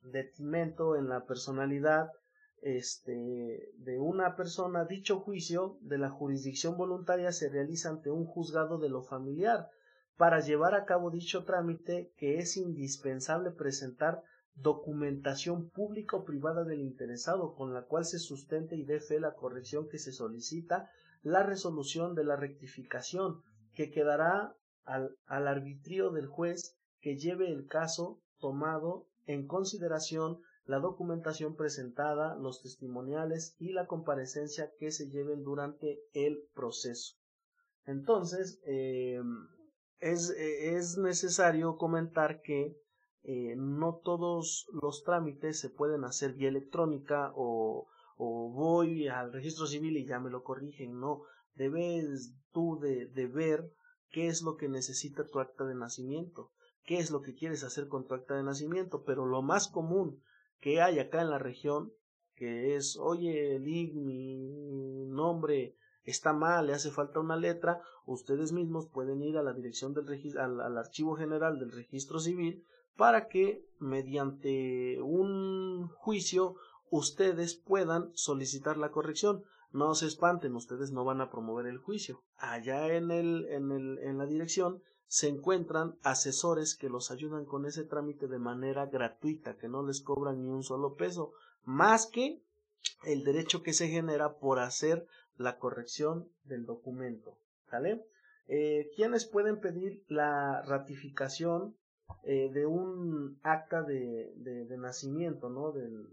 en 0.03 1.10
la 1.10 1.25
personalidad 1.25 2.12
este 2.62 3.74
de 3.77 4.00
una 4.00 4.36
persona. 4.36 4.86
Dicho 4.86 5.20
juicio 5.20 5.77
de 5.82 5.98
la 5.98 6.10
jurisdicción 6.10 6.77
voluntaria 6.77 7.32
se 7.32 7.50
realiza 7.50 7.89
ante 7.89 8.10
un 8.10 8.25
juzgado 8.25 8.77
de 8.77 8.89
lo 8.89 9.01
familiar 9.01 9.70
para 10.18 10.39
llevar 10.39 10.75
a 10.75 10.86
cabo 10.86 11.10
dicho 11.10 11.44
trámite 11.44 12.12
que 12.18 12.38
es 12.38 12.56
indispensable 12.58 13.51
presentar 13.51 14.22
documentación 14.56 15.70
pública 15.70 16.18
o 16.18 16.24
privada 16.24 16.63
del 16.63 16.82
interesado 16.82 17.56
con 17.56 17.74
la 17.74 17.84
cual 17.84 18.06
se 18.06 18.20
sustente 18.20 18.75
y 18.75 18.84
dé 18.84 19.00
fe 19.00 19.20
la 19.20 19.34
corrección 19.34 19.89
que 19.89 19.98
se 19.98 20.12
solicita, 20.12 20.92
la 21.24 21.44
resolución 21.44 22.13
de 22.15 22.24
la 22.24 22.36
rectificación 22.36 23.42
que 23.74 23.89
quedará 23.89 24.56
al, 24.86 25.18
al 25.25 25.48
arbitrio 25.48 26.12
del 26.12 26.27
juez 26.27 26.77
que 27.01 27.18
lleve 27.18 27.51
el 27.51 27.68
caso 27.68 28.22
tomado 28.39 29.08
en 29.25 29.48
consideración 29.48 30.39
la 30.65 30.80
documentación 30.80 31.56
presentada, 31.56 32.36
los 32.36 32.62
testimoniales 32.62 33.56
y 33.60 33.74
la 33.74 33.88
comparecencia 33.88 34.72
que 34.80 34.92
se 34.92 35.10
lleven 35.10 35.44
durante 35.44 36.00
el 36.13 36.42
proceso. 36.53 37.15
Entonces, 37.86 38.62
eh, 38.65 39.22
es, 40.00 40.30
es 40.30 40.98
necesario 40.98 41.77
comentar 41.77 42.42
que 42.42 42.77
eh, 43.24 43.56
no 43.58 44.01
todos 44.03 44.68
los 44.82 45.03
trámites 45.03 45.60
se 45.60 45.70
pueden 45.70 46.03
hacer 46.03 46.34
vía 46.34 46.50
electrónica 46.50 47.32
o, 47.36 47.88
o, 48.24 48.50
voy 48.50 49.08
al 49.08 49.34
registro 49.34 49.68
civil 49.68 49.98
y 49.98 50.06
ya 50.06 50.20
me 50.20 50.30
lo 50.30 50.44
corrigen, 50.44 51.00
no, 51.00 51.24
debes 51.56 52.34
tú 52.51 52.80
de, 52.80 53.08
de 53.08 53.27
ver 53.27 53.72
qué 54.10 54.27
es 54.27 54.42
lo 54.42 54.56
que 54.56 54.70
necesita 54.70 55.25
tu 55.27 55.39
acta 55.39 55.65
de 55.65 55.75
nacimiento, 55.75 56.51
qué 56.86 57.00
es 57.00 57.12
lo 57.12 57.22
que 57.22 57.36
quieres 57.36 57.63
hacer 57.63 57.88
con 57.88 58.08
tu 58.08 58.13
acta 58.13 58.36
de 58.36 58.44
nacimiento, 58.44 59.03
pero 59.03 59.25
lo 59.25 59.42
más 59.42 59.68
común 59.68 60.22
que 60.60 60.82
hay 60.82 61.00
acá 61.00 61.22
en 61.22 61.30
la 61.30 61.39
región, 61.39 61.92
que 62.36 62.75
es, 62.75 62.98
oye, 62.98 63.60
Lig, 63.60 63.96
mi 63.96 65.06
nombre 65.08 65.75
está 66.03 66.34
mal, 66.34 66.68
le 66.68 66.74
hace 66.74 66.92
falta 66.92 67.20
una 67.20 67.36
letra, 67.36 67.82
ustedes 68.06 68.51
mismos 68.51 68.88
pueden 68.88 69.22
ir 69.22 69.38
a 69.38 69.44
la 69.44 69.53
dirección 69.53 69.94
del 69.94 70.08
al, 70.38 70.62
al 70.62 70.77
archivo 70.77 71.15
general 71.15 71.60
del 71.60 71.72
registro 71.72 72.20
civil 72.20 72.63
para 72.96 73.27
que 73.27 73.65
mediante 73.80 75.01
un 75.01 75.88
juicio 75.89 76.56
ustedes 76.93 77.55
puedan 77.55 78.12
solicitar 78.13 78.77
la 78.77 78.91
corrección. 78.91 79.43
No 79.71 79.95
se 79.95 80.05
espanten, 80.05 80.55
ustedes 80.55 80.91
no 80.91 81.03
van 81.03 81.21
a 81.21 81.31
promover 81.31 81.65
el 81.65 81.79
juicio. 81.79 82.21
Allá 82.38 82.93
en 82.93 83.09
el, 83.09 83.47
en 83.47 83.71
el, 83.71 83.97
en 83.97 84.19
la 84.19 84.27
dirección 84.27 84.83
se 85.07 85.27
encuentran 85.27 85.95
asesores 86.03 86.75
que 86.75 86.89
los 86.89 87.09
ayudan 87.09 87.45
con 87.45 87.65
ese 87.65 87.83
trámite 87.83 88.27
de 88.27 88.38
manera 88.38 88.85
gratuita, 88.85 89.57
que 89.57 89.67
no 89.67 89.81
les 89.81 90.01
cobran 90.01 90.43
ni 90.43 90.50
un 90.51 90.62
solo 90.62 90.93
peso, 90.93 91.31
más 91.65 92.05
que 92.05 92.43
el 93.05 93.23
derecho 93.23 93.63
que 93.63 93.73
se 93.73 93.88
genera 93.88 94.38
por 94.38 94.59
hacer 94.59 95.07
la 95.38 95.57
corrección 95.57 96.29
del 96.43 96.67
documento. 96.67 97.35
¿Sale? 97.71 98.05
Eh, 98.47 98.91
¿Quiénes 98.95 99.25
pueden 99.25 99.59
pedir 99.59 100.03
la 100.09 100.62
ratificación 100.62 101.75
eh, 102.24 102.50
de 102.53 102.65
un 102.65 103.38
acta 103.43 103.83
de, 103.83 104.33
de, 104.38 104.77
nacimiento, 104.77 105.50
¿no? 105.50 105.72
Del, 105.72 106.07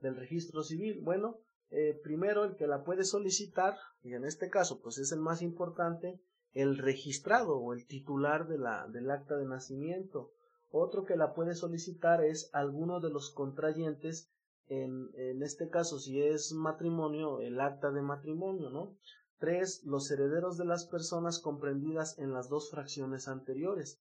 del, 0.00 0.16
registro 0.16 0.62
civil. 0.62 1.00
Bueno, 1.02 1.38
eh, 1.70 1.98
primero 2.02 2.44
el 2.44 2.56
que 2.56 2.66
la 2.66 2.84
puede 2.84 3.04
solicitar, 3.04 3.76
y 4.02 4.14
en 4.14 4.24
este 4.24 4.48
caso 4.48 4.80
pues 4.80 4.98
es 4.98 5.12
el 5.12 5.20
más 5.20 5.42
importante, 5.42 6.20
el 6.52 6.78
registrado 6.78 7.58
o 7.58 7.72
el 7.72 7.86
titular 7.86 8.48
de 8.48 8.58
la, 8.58 8.86
del 8.88 9.10
acta 9.10 9.36
de 9.36 9.46
nacimiento. 9.46 10.30
Otro 10.70 11.04
que 11.04 11.16
la 11.16 11.34
puede 11.34 11.54
solicitar 11.54 12.24
es 12.24 12.50
alguno 12.52 13.00
de 13.00 13.10
los 13.10 13.32
contrayentes, 13.32 14.30
en, 14.68 15.10
en 15.14 15.42
este 15.42 15.68
caso 15.68 15.98
si 15.98 16.22
es 16.22 16.52
matrimonio, 16.52 17.40
el 17.40 17.60
acta 17.60 17.90
de 17.90 18.02
matrimonio, 18.02 18.70
¿no? 18.70 18.96
Tres, 19.38 19.82
los 19.84 20.10
herederos 20.10 20.58
de 20.58 20.64
las 20.64 20.86
personas 20.86 21.40
comprendidas 21.40 22.18
en 22.18 22.32
las 22.32 22.48
dos 22.48 22.70
fracciones 22.70 23.26
anteriores. 23.26 24.00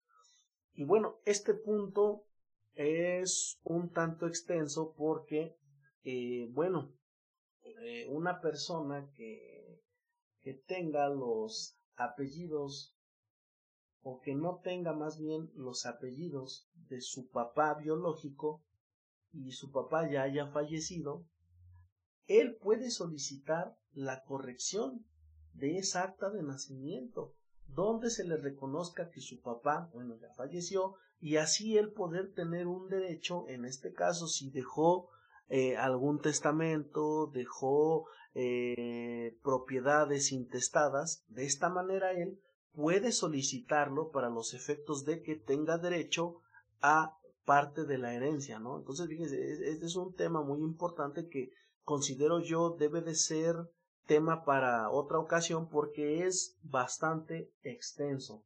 Y 0.77 0.85
bueno, 0.85 1.17
este 1.25 1.55
punto 1.55 2.27
es 2.75 3.59
un 3.65 3.91
tanto 3.91 4.27
extenso 4.27 4.95
porque, 4.95 5.57
eh, 6.05 6.49
bueno, 6.53 6.93
eh, 7.63 8.07
una 8.11 8.43
persona 8.43 9.11
que, 9.17 9.81
que 10.43 10.53
tenga 10.53 11.09
los 11.09 11.79
apellidos 11.97 12.95
o 14.03 14.21
que 14.21 14.35
no 14.35 14.61
tenga 14.63 14.93
más 14.93 15.19
bien 15.19 15.51
los 15.55 15.87
apellidos 15.87 16.69
de 16.75 17.01
su 17.01 17.31
papá 17.31 17.73
biológico 17.75 18.63
y 19.33 19.53
su 19.53 19.73
papá 19.73 20.11
ya 20.11 20.25
haya 20.25 20.47
fallecido, 20.49 21.25
él 22.27 22.55
puede 22.57 22.91
solicitar 22.91 23.79
la 23.93 24.23
corrección 24.25 25.07
de 25.55 25.79
esa 25.79 26.03
acta 26.03 26.29
de 26.29 26.43
nacimiento 26.43 27.35
donde 27.69 28.11
se 28.11 28.25
le 28.25 28.37
reconozca 28.37 29.11
que 29.11 29.21
su 29.21 29.41
papá, 29.41 29.91
bueno, 29.93 30.17
ya 30.21 30.33
falleció, 30.35 30.95
y 31.21 31.37
así 31.37 31.77
él 31.77 31.93
poder 31.93 32.33
tener 32.33 32.67
un 32.67 32.89
derecho, 32.89 33.49
en 33.49 33.65
este 33.65 33.93
caso, 33.93 34.27
si 34.29 34.51
dejó 34.51 35.09
eh, 35.49 35.77
algún 35.77 36.21
testamento, 36.21 37.31
dejó 37.33 38.07
eh, 38.35 39.39
propiedades 39.43 40.33
intestadas, 40.33 41.25
de 41.29 41.45
esta 41.47 41.69
manera 41.69 42.13
él 42.13 42.41
puede 42.73 43.13
solicitarlo 43.13 44.11
para 44.11 44.29
los 44.29 44.53
efectos 44.53 45.05
de 45.05 45.23
que 45.23 45.37
tenga 45.37 45.79
derecho 45.79 46.43
a 46.83 47.17
parte 47.47 47.85
de 47.85 47.97
la 47.97 48.13
herencia, 48.13 48.59
¿no? 48.59 48.79
Entonces, 48.79 49.09
fíjense, 49.09 49.71
este 49.71 49.87
es 49.87 49.97
un 49.97 50.15
tema 50.15 50.43
muy 50.43 50.61
importante 50.61 51.29
que 51.29 51.53
considero 51.85 52.41
yo 52.41 52.77
debe 52.79 53.01
de 53.01 53.15
ser 53.15 53.57
tema 54.07 54.45
para 54.45 54.91
otra 54.91 55.19
ocasión 55.19 55.69
porque 55.69 56.27
es 56.27 56.57
bastante 56.63 57.51
extenso. 57.63 58.45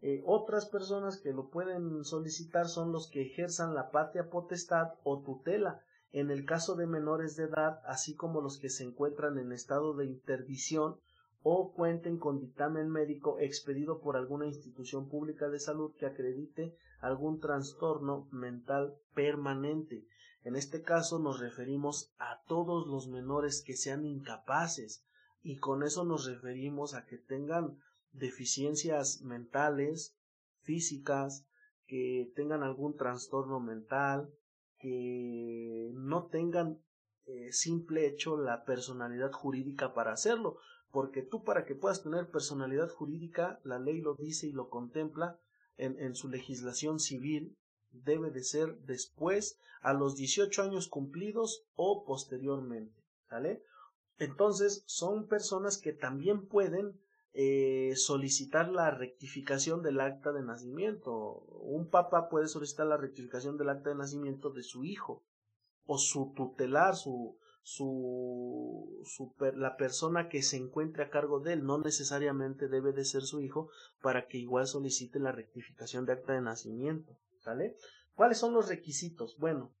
Eh, 0.00 0.22
otras 0.24 0.66
personas 0.66 1.20
que 1.20 1.32
lo 1.32 1.48
pueden 1.48 2.04
solicitar 2.04 2.66
son 2.68 2.90
los 2.90 3.08
que 3.08 3.22
ejerzan 3.22 3.74
la 3.74 3.90
patria 3.90 4.30
potestad 4.30 4.94
o 5.04 5.22
tutela 5.22 5.80
en 6.12 6.30
el 6.30 6.44
caso 6.44 6.76
de 6.76 6.86
menores 6.86 7.36
de 7.36 7.44
edad, 7.44 7.80
así 7.86 8.14
como 8.14 8.40
los 8.40 8.58
que 8.58 8.68
se 8.68 8.84
encuentran 8.84 9.38
en 9.38 9.52
estado 9.52 9.94
de 9.94 10.06
interdicción 10.06 10.96
o 11.42 11.72
cuenten 11.72 12.18
con 12.18 12.38
dictamen 12.38 12.88
médico 12.88 13.38
expedido 13.38 14.00
por 14.00 14.16
alguna 14.16 14.46
institución 14.46 15.08
pública 15.08 15.48
de 15.48 15.58
salud 15.58 15.92
que 15.96 16.06
acredite 16.06 16.76
algún 17.00 17.40
trastorno 17.40 18.28
mental 18.30 18.94
permanente. 19.14 20.04
En 20.44 20.56
este 20.56 20.82
caso 20.82 21.18
nos 21.18 21.38
referimos 21.38 22.12
a 22.18 22.42
todos 22.46 22.86
los 22.88 23.08
menores 23.08 23.62
que 23.62 23.76
sean 23.76 24.04
incapaces 24.04 25.04
y 25.42 25.58
con 25.58 25.82
eso 25.82 26.04
nos 26.04 26.26
referimos 26.26 26.94
a 26.94 27.06
que 27.06 27.18
tengan 27.18 27.78
deficiencias 28.12 29.22
mentales, 29.22 30.16
físicas, 30.62 31.46
que 31.86 32.32
tengan 32.34 32.62
algún 32.62 32.96
trastorno 32.96 33.60
mental, 33.60 34.32
que 34.78 35.90
no 35.94 36.26
tengan 36.26 36.82
eh, 37.26 37.52
simple 37.52 38.06
hecho 38.06 38.36
la 38.36 38.64
personalidad 38.64 39.30
jurídica 39.30 39.94
para 39.94 40.12
hacerlo, 40.12 40.58
porque 40.90 41.22
tú 41.22 41.44
para 41.44 41.64
que 41.64 41.74
puedas 41.74 42.02
tener 42.02 42.30
personalidad 42.30 42.88
jurídica, 42.88 43.60
la 43.62 43.78
ley 43.78 44.00
lo 44.00 44.14
dice 44.14 44.48
y 44.48 44.52
lo 44.52 44.68
contempla 44.68 45.38
en, 45.76 45.98
en 46.00 46.14
su 46.14 46.28
legislación 46.28 46.98
civil, 46.98 47.56
debe 47.92 48.30
de 48.30 48.42
ser 48.42 48.76
después 48.80 49.58
a 49.80 49.92
los 49.92 50.16
18 50.16 50.62
años 50.62 50.88
cumplidos 50.88 51.64
o 51.74 52.04
posteriormente. 52.04 53.02
Entonces 54.18 54.84
son 54.86 55.26
personas 55.26 55.78
que 55.78 55.92
también 55.92 56.46
pueden 56.46 57.00
eh, 57.34 57.94
solicitar 57.96 58.68
la 58.68 58.90
rectificación 58.90 59.82
del 59.82 60.00
acta 60.00 60.32
de 60.32 60.42
nacimiento. 60.42 61.44
Un 61.62 61.88
papá 61.88 62.28
puede 62.28 62.46
solicitar 62.46 62.86
la 62.86 62.98
rectificación 62.98 63.56
del 63.56 63.70
acta 63.70 63.90
de 63.90 63.96
nacimiento 63.96 64.50
de 64.50 64.62
su 64.62 64.84
hijo 64.84 65.24
o 65.86 65.98
su 65.98 66.32
tutelar, 66.36 66.94
su, 66.94 67.38
su, 67.62 69.34
la 69.56 69.76
persona 69.76 70.28
que 70.28 70.42
se 70.42 70.58
encuentre 70.58 71.04
a 71.04 71.10
cargo 71.10 71.40
de 71.40 71.54
él 71.54 71.64
no 71.64 71.78
necesariamente 71.78 72.68
debe 72.68 72.92
de 72.92 73.04
ser 73.04 73.22
su 73.22 73.40
hijo 73.40 73.70
para 74.00 74.26
que 74.26 74.38
igual 74.38 74.66
solicite 74.66 75.18
la 75.18 75.32
rectificación 75.32 76.04
de 76.04 76.12
acta 76.12 76.34
de 76.34 76.42
nacimiento 76.42 77.16
¿cuáles 78.14 78.38
son 78.38 78.54
los 78.54 78.68
requisitos? 78.68 79.36
bueno 79.38 79.72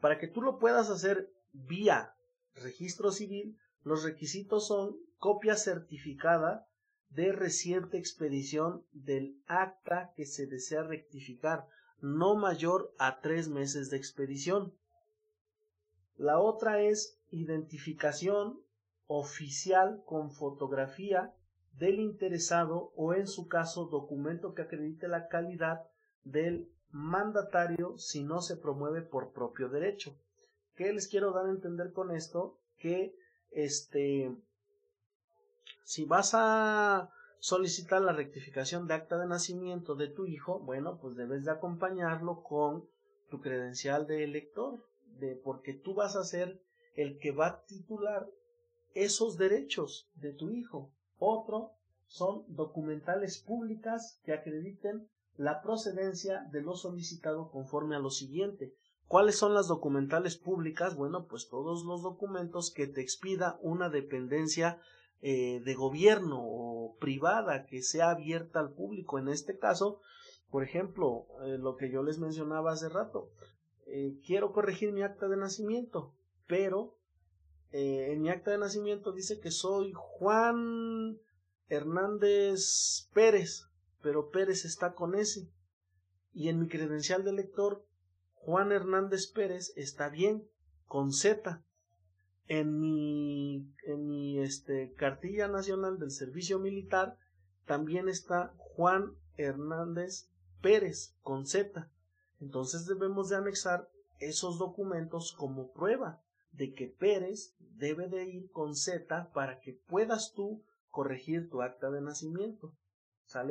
para 0.00 0.18
que 0.18 0.28
tú 0.28 0.42
lo 0.42 0.58
puedas 0.58 0.90
hacer 0.90 1.30
vía 1.52 2.14
registro 2.54 3.10
civil 3.10 3.58
los 3.84 4.02
requisitos 4.02 4.66
son 4.66 4.96
copia 5.18 5.56
certificada 5.56 6.66
de 7.10 7.32
reciente 7.32 7.96
expedición 7.96 8.84
del 8.92 9.40
acta 9.46 10.12
que 10.16 10.26
se 10.26 10.46
desea 10.46 10.82
rectificar 10.82 11.66
no 12.00 12.36
mayor 12.36 12.92
a 12.98 13.20
tres 13.20 13.48
meses 13.48 13.90
de 13.90 13.96
expedición 13.96 14.74
la 16.16 16.38
otra 16.40 16.80
es 16.82 17.18
identificación 17.30 18.60
oficial 19.06 20.02
con 20.04 20.32
fotografía 20.32 21.32
del 21.72 22.00
interesado 22.00 22.92
o 22.96 23.14
en 23.14 23.26
su 23.28 23.46
caso 23.46 23.86
documento 23.86 24.54
que 24.54 24.62
acredite 24.62 25.06
la 25.08 25.28
calidad 25.28 25.88
del 26.24 26.70
mandatario 26.90 27.98
si 27.98 28.22
no 28.22 28.40
se 28.40 28.56
promueve 28.56 29.02
por 29.02 29.32
propio 29.32 29.68
derecho. 29.68 30.16
¿Qué 30.74 30.92
les 30.92 31.08
quiero 31.08 31.32
dar 31.32 31.46
a 31.46 31.50
entender 31.50 31.92
con 31.92 32.14
esto? 32.14 32.58
Que 32.78 33.14
este 33.50 34.36
si 35.84 36.04
vas 36.04 36.32
a 36.34 37.10
solicitar 37.38 38.02
la 38.02 38.12
rectificación 38.12 38.86
de 38.86 38.94
acta 38.94 39.18
de 39.18 39.26
nacimiento 39.26 39.94
de 39.94 40.08
tu 40.08 40.26
hijo, 40.26 40.58
bueno, 40.60 40.98
pues 41.00 41.16
debes 41.16 41.44
de 41.44 41.50
acompañarlo 41.50 42.42
con 42.42 42.86
tu 43.30 43.40
credencial 43.40 44.06
de 44.06 44.24
elector 44.24 44.84
de 45.18 45.34
porque 45.36 45.72
tú 45.72 45.94
vas 45.94 46.16
a 46.16 46.24
ser 46.24 46.60
el 46.94 47.18
que 47.18 47.32
va 47.32 47.46
a 47.46 47.64
titular 47.64 48.28
esos 48.94 49.36
derechos 49.36 50.10
de 50.14 50.32
tu 50.32 50.50
hijo. 50.50 50.92
Otro 51.18 51.72
son 52.06 52.44
documentales 52.48 53.38
públicas 53.38 54.20
que 54.24 54.32
acrediten 54.32 55.08
la 55.38 55.62
procedencia 55.62 56.44
de 56.50 56.60
lo 56.60 56.74
solicitado 56.74 57.48
conforme 57.50 57.94
a 57.96 58.00
lo 58.00 58.10
siguiente. 58.10 58.74
¿Cuáles 59.06 59.38
son 59.38 59.54
las 59.54 59.68
documentales 59.68 60.36
públicas? 60.36 60.96
Bueno, 60.96 61.26
pues 61.26 61.48
todos 61.48 61.84
los 61.84 62.02
documentos 62.02 62.72
que 62.74 62.88
te 62.88 63.00
expida 63.00 63.58
una 63.62 63.88
dependencia 63.88 64.80
eh, 65.20 65.60
de 65.64 65.74
gobierno 65.74 66.40
o 66.42 66.96
privada 66.98 67.66
que 67.66 67.82
sea 67.82 68.10
abierta 68.10 68.58
al 68.58 68.72
público. 68.72 69.18
En 69.18 69.28
este 69.28 69.56
caso, 69.56 70.00
por 70.50 70.64
ejemplo, 70.64 71.26
eh, 71.44 71.56
lo 71.56 71.76
que 71.76 71.90
yo 71.90 72.02
les 72.02 72.18
mencionaba 72.18 72.72
hace 72.72 72.88
rato, 72.88 73.30
eh, 73.86 74.18
quiero 74.26 74.52
corregir 74.52 74.92
mi 74.92 75.02
acta 75.02 75.28
de 75.28 75.36
nacimiento, 75.36 76.14
pero 76.46 76.96
en 77.70 78.22
mi 78.22 78.30
acta 78.30 78.50
de 78.50 78.56
nacimiento 78.56 79.12
dice 79.12 79.40
que 79.40 79.50
soy 79.50 79.92
Juan 79.94 81.18
Hernández 81.68 83.10
Pérez, 83.12 83.67
pero 84.08 84.30
Pérez 84.30 84.64
está 84.64 84.94
con 84.94 85.14
S. 85.14 85.46
Y 86.32 86.48
en 86.48 86.58
mi 86.58 86.66
credencial 86.66 87.24
de 87.24 87.32
lector, 87.34 87.84
Juan 88.32 88.72
Hernández 88.72 89.26
Pérez 89.26 89.74
está 89.76 90.08
bien, 90.08 90.48
con 90.86 91.12
Z. 91.12 91.62
En 92.46 92.80
mi, 92.80 93.70
en 93.82 94.06
mi 94.06 94.38
este, 94.38 94.94
cartilla 94.94 95.46
nacional 95.46 95.98
del 95.98 96.10
servicio 96.10 96.58
militar 96.58 97.18
también 97.66 98.08
está 98.08 98.54
Juan 98.56 99.12
Hernández 99.36 100.30
Pérez, 100.62 101.14
con 101.20 101.44
Z. 101.44 101.90
Entonces 102.40 102.86
debemos 102.86 103.28
de 103.28 103.36
anexar 103.36 103.90
esos 104.20 104.58
documentos 104.58 105.34
como 105.34 105.70
prueba 105.70 106.22
de 106.52 106.72
que 106.72 106.86
Pérez 106.86 107.54
debe 107.76 108.08
de 108.08 108.24
ir 108.24 108.50
con 108.52 108.74
Z 108.74 109.32
para 109.34 109.60
que 109.60 109.74
puedas 109.74 110.32
tú 110.32 110.62
corregir 110.88 111.50
tu 111.50 111.60
acta 111.60 111.90
de 111.90 112.00
nacimiento. 112.00 112.72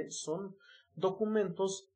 Son 0.09 0.55
documentos 0.95 1.91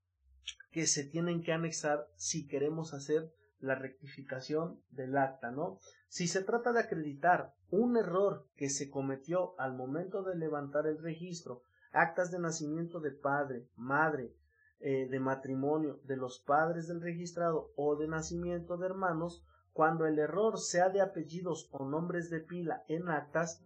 que 0.72 0.88
se 0.88 1.04
tienen 1.04 1.42
que 1.42 1.52
anexar 1.52 2.08
si 2.16 2.48
queremos 2.48 2.94
hacer 2.94 3.34
la 3.60 3.76
rectificación 3.76 4.82
del 4.90 5.18
acta, 5.18 5.52
¿no? 5.52 5.80
Si 6.08 6.28
se 6.28 6.44
trata 6.44 6.74
de 6.74 6.80
acreditar 6.80 7.54
un 7.70 7.98
error 7.98 8.48
que 8.56 8.70
se 8.70 8.90
cometió 8.90 9.60
al 9.60 9.74
momento 9.74 10.24
de 10.24 10.36
levantar 10.36 10.88
el 10.88 11.02
registro, 11.02 11.64
actas 11.92 12.32
de 12.32 12.40
nacimiento 12.40 13.00
de 13.00 13.12
padre, 13.12 13.68
madre, 13.76 14.36
eh, 14.80 15.08
de 15.08 15.20
matrimonio 15.20 16.00
de 16.06 16.18
los 16.18 16.40
padres 16.40 16.88
del 16.88 17.02
registrado 17.02 17.72
o 17.76 17.96
de 17.96 18.08
nacimiento 18.08 18.78
de 18.78 18.88
hermanos, 18.88 19.46
cuando 19.74 20.06
el 20.06 20.20
error 20.20 20.60
sea 20.60 20.90
de 20.90 21.02
apellidos 21.02 21.70
o 21.72 21.86
nombres 21.86 22.30
de 22.30 22.40
pila 22.40 22.84
en 22.88 23.08
actas, 23.10 23.64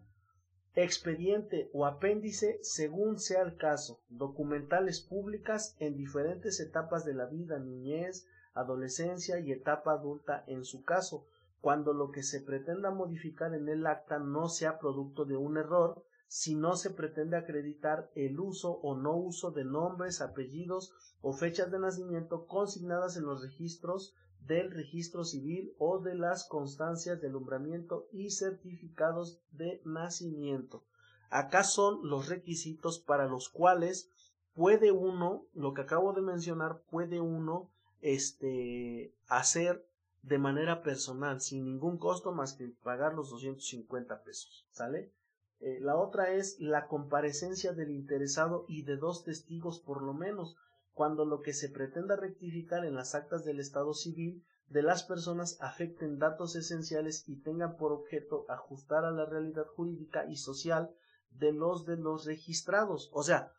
expediente 0.75 1.69
o 1.73 1.85
apéndice 1.85 2.59
según 2.61 3.17
sea 3.17 3.41
el 3.41 3.55
caso, 3.55 4.01
documentales 4.09 4.99
públicas 4.99 5.75
en 5.79 5.95
diferentes 5.95 6.59
etapas 6.59 7.05
de 7.05 7.13
la 7.13 7.25
vida, 7.25 7.59
niñez, 7.59 8.27
adolescencia 8.53 9.39
y 9.39 9.51
etapa 9.51 9.93
adulta 9.93 10.43
en 10.47 10.65
su 10.65 10.83
caso, 10.83 11.25
cuando 11.61 11.93
lo 11.93 12.11
que 12.11 12.23
se 12.23 12.41
pretenda 12.41 12.91
modificar 12.91 13.53
en 13.53 13.67
el 13.69 13.87
acta 13.87 14.19
no 14.19 14.49
sea 14.49 14.77
producto 14.77 15.25
de 15.25 15.37
un 15.37 15.57
error, 15.57 16.03
si 16.27 16.55
no 16.55 16.75
se 16.75 16.89
pretende 16.89 17.37
acreditar 17.37 18.11
el 18.15 18.39
uso 18.39 18.71
o 18.71 18.95
no 18.95 19.15
uso 19.15 19.51
de 19.51 19.63
nombres, 19.63 20.21
apellidos 20.21 20.93
o 21.21 21.33
fechas 21.33 21.71
de 21.71 21.79
nacimiento 21.79 22.45
consignadas 22.45 23.15
en 23.15 23.23
los 23.23 23.41
registros 23.41 24.13
del 24.47 24.71
registro 24.71 25.23
civil 25.23 25.73
o 25.77 25.99
de 25.99 26.15
las 26.15 26.47
constancias 26.47 27.19
de 27.21 27.27
alumbramiento 27.27 28.07
y 28.11 28.31
certificados 28.31 29.39
de 29.51 29.81
nacimiento. 29.85 30.83
Acá 31.29 31.63
son 31.63 32.07
los 32.07 32.29
requisitos 32.29 32.99
para 32.99 33.27
los 33.27 33.49
cuales 33.49 34.09
puede 34.53 34.91
uno, 34.91 35.45
lo 35.53 35.73
que 35.73 35.81
acabo 35.81 36.13
de 36.13 36.21
mencionar, 36.21 36.81
puede 36.89 37.19
uno 37.19 37.69
este 38.01 39.13
hacer 39.27 39.85
de 40.21 40.37
manera 40.37 40.81
personal 40.81 41.41
sin 41.41 41.65
ningún 41.65 41.97
costo 41.97 42.31
más 42.31 42.53
que 42.53 42.67
pagar 42.83 43.13
los 43.13 43.29
250 43.29 44.23
pesos, 44.23 44.65
¿sale? 44.71 45.11
Eh, 45.59 45.79
la 45.81 45.95
otra 45.95 46.31
es 46.33 46.59
la 46.59 46.87
comparecencia 46.87 47.73
del 47.73 47.91
interesado 47.91 48.65
y 48.67 48.83
de 48.83 48.97
dos 48.97 49.23
testigos 49.23 49.79
por 49.79 50.01
lo 50.01 50.13
menos, 50.13 50.57
cuando 50.95 51.25
lo 51.25 51.41
que 51.41 51.53
se 51.53 51.69
pretenda 51.69 52.15
rectificar 52.15 52.85
en 52.85 52.95
las 52.95 53.15
actas 53.15 53.43
del 53.43 53.59
Estado 53.59 53.93
civil 53.93 54.45
de 54.67 54.81
las 54.81 55.03
personas 55.03 55.57
afecten 55.61 56.17
datos 56.19 56.55
esenciales 56.55 57.27
y 57.27 57.41
tengan 57.41 57.75
por 57.75 57.91
objeto 57.91 58.45
ajustar 58.49 59.03
a 59.03 59.11
la 59.11 59.25
realidad 59.25 59.67
jurídica 59.75 60.25
y 60.25 60.37
social 60.37 60.89
de 61.31 61.51
los 61.51 61.85
de 61.85 61.97
los 61.97 62.25
registrados. 62.25 63.09
O 63.11 63.23
sea, 63.23 63.51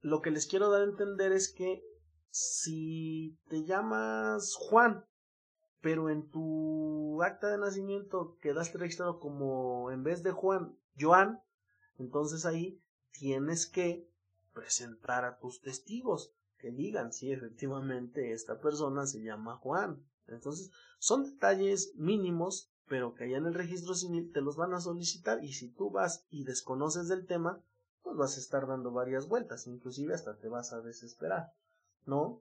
lo 0.00 0.22
que 0.22 0.30
les 0.30 0.46
quiero 0.46 0.70
dar 0.70 0.82
a 0.82 0.90
entender 0.90 1.32
es 1.32 1.52
que 1.52 1.82
si 2.30 3.36
te 3.48 3.64
llamas 3.64 4.54
Juan, 4.54 5.04
pero 5.80 6.08
en 6.08 6.30
tu 6.30 7.20
acta 7.24 7.48
de 7.48 7.58
nacimiento 7.58 8.38
quedaste 8.40 8.78
registrado 8.78 9.18
como 9.18 9.90
en 9.90 10.04
vez 10.04 10.22
de 10.22 10.30
Juan, 10.30 10.78
Joan, 10.96 11.42
entonces 11.98 12.46
ahí 12.46 12.80
tienes 13.10 13.66
que 13.66 14.08
presentar 14.52 15.24
a 15.24 15.38
tus 15.38 15.60
testigos 15.60 16.32
que 16.60 16.70
digan 16.70 17.12
si 17.12 17.32
efectivamente 17.32 18.32
esta 18.32 18.60
persona 18.60 19.06
se 19.06 19.22
llama 19.22 19.56
Juan. 19.56 20.02
Entonces, 20.28 20.70
son 20.98 21.24
detalles 21.24 21.92
mínimos, 21.96 22.70
pero 22.88 23.14
que 23.14 23.24
allá 23.24 23.38
en 23.38 23.46
el 23.46 23.54
registro 23.54 23.94
civil 23.94 24.30
te 24.32 24.40
los 24.40 24.56
van 24.56 24.74
a 24.74 24.80
solicitar 24.80 25.42
y 25.42 25.52
si 25.52 25.68
tú 25.68 25.90
vas 25.90 26.24
y 26.30 26.44
desconoces 26.44 27.08
del 27.08 27.26
tema, 27.26 27.62
pues 28.02 28.16
vas 28.16 28.36
a 28.36 28.40
estar 28.40 28.66
dando 28.66 28.92
varias 28.92 29.28
vueltas, 29.28 29.66
inclusive 29.66 30.14
hasta 30.14 30.36
te 30.36 30.48
vas 30.48 30.72
a 30.72 30.80
desesperar, 30.80 31.52
¿no? 32.06 32.40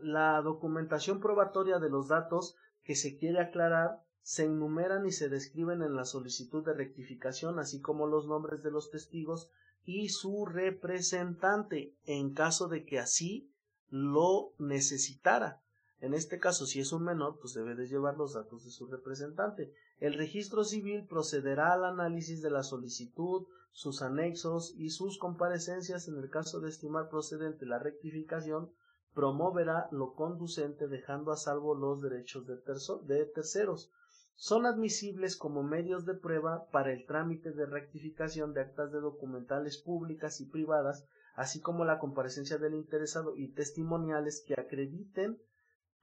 La 0.00 0.40
documentación 0.42 1.20
probatoria 1.20 1.78
de 1.78 1.90
los 1.90 2.08
datos 2.08 2.56
que 2.82 2.94
se 2.94 3.16
quiere 3.16 3.40
aclarar 3.40 4.02
se 4.22 4.44
enumeran 4.44 5.06
y 5.06 5.12
se 5.12 5.28
describen 5.28 5.82
en 5.82 5.94
la 5.94 6.04
solicitud 6.04 6.64
de 6.64 6.74
rectificación, 6.74 7.58
así 7.58 7.80
como 7.80 8.06
los 8.06 8.26
nombres 8.26 8.62
de 8.62 8.70
los 8.70 8.90
testigos 8.90 9.50
y 9.86 10.08
su 10.08 10.44
representante, 10.44 11.94
en 12.04 12.34
caso 12.34 12.68
de 12.68 12.84
que 12.84 12.98
así 12.98 13.50
lo 13.88 14.52
necesitara. 14.58 15.62
En 16.00 16.12
este 16.12 16.38
caso, 16.38 16.66
si 16.66 16.80
es 16.80 16.92
un 16.92 17.04
menor, 17.04 17.38
pues 17.40 17.54
debe 17.54 17.74
de 17.74 17.86
llevar 17.86 18.16
los 18.16 18.34
datos 18.34 18.64
de 18.64 18.70
su 18.70 18.86
representante. 18.86 19.72
El 19.98 20.14
registro 20.14 20.64
civil 20.64 21.06
procederá 21.06 21.72
al 21.72 21.84
análisis 21.84 22.42
de 22.42 22.50
la 22.50 22.64
solicitud, 22.64 23.46
sus 23.72 24.02
anexos 24.02 24.74
y 24.76 24.90
sus 24.90 25.18
comparecencias 25.18 26.08
en 26.08 26.18
el 26.18 26.28
caso 26.30 26.60
de 26.60 26.68
estimar 26.68 27.08
procedente 27.08 27.64
la 27.64 27.78
rectificación, 27.78 28.72
promoverá 29.14 29.88
lo 29.92 30.14
conducente 30.14 30.88
dejando 30.88 31.32
a 31.32 31.36
salvo 31.36 31.74
los 31.74 32.02
derechos 32.02 32.46
de, 32.46 32.56
de 32.56 33.24
terceros. 33.26 33.90
Son 34.36 34.66
admisibles 34.66 35.34
como 35.34 35.62
medios 35.62 36.04
de 36.04 36.14
prueba 36.14 36.68
para 36.70 36.92
el 36.92 37.06
trámite 37.06 37.52
de 37.52 37.64
rectificación 37.64 38.52
de 38.52 38.60
actas 38.60 38.92
de 38.92 39.00
documentales 39.00 39.78
públicas 39.78 40.42
y 40.42 40.46
privadas, 40.46 41.06
así 41.34 41.60
como 41.60 41.86
la 41.86 41.98
comparecencia 41.98 42.58
del 42.58 42.74
interesado 42.74 43.34
y 43.34 43.48
testimoniales 43.48 44.44
que 44.46 44.54
acrediten 44.54 45.40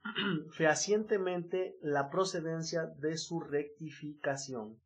fehacientemente 0.50 1.78
la 1.80 2.10
procedencia 2.10 2.86
de 2.86 3.16
su 3.18 3.38
rectificación. 3.38 4.80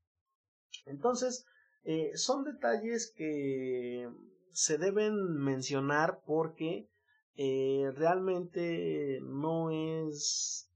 Entonces, 0.85 1.47
eh, 1.85 2.13
son 2.17 2.45
detalles 2.45 3.13
que 3.17 4.11
se 4.53 4.77
deben 4.77 5.15
mencionar 5.39 6.21
porque 6.27 6.87
eh, 7.35 7.91
realmente 7.95 9.21
no 9.23 9.71
es 9.71 10.71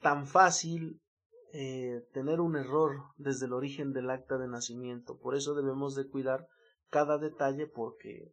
tan 0.00 0.26
fácil 0.26 1.00
eh, 1.60 2.06
tener 2.12 2.40
un 2.40 2.54
error 2.54 3.02
desde 3.16 3.46
el 3.46 3.52
origen 3.52 3.92
del 3.92 4.10
acta 4.10 4.38
de 4.38 4.46
nacimiento. 4.46 5.18
Por 5.18 5.34
eso 5.34 5.56
debemos 5.56 5.96
de 5.96 6.06
cuidar 6.06 6.46
cada 6.88 7.18
detalle 7.18 7.66
porque 7.66 8.32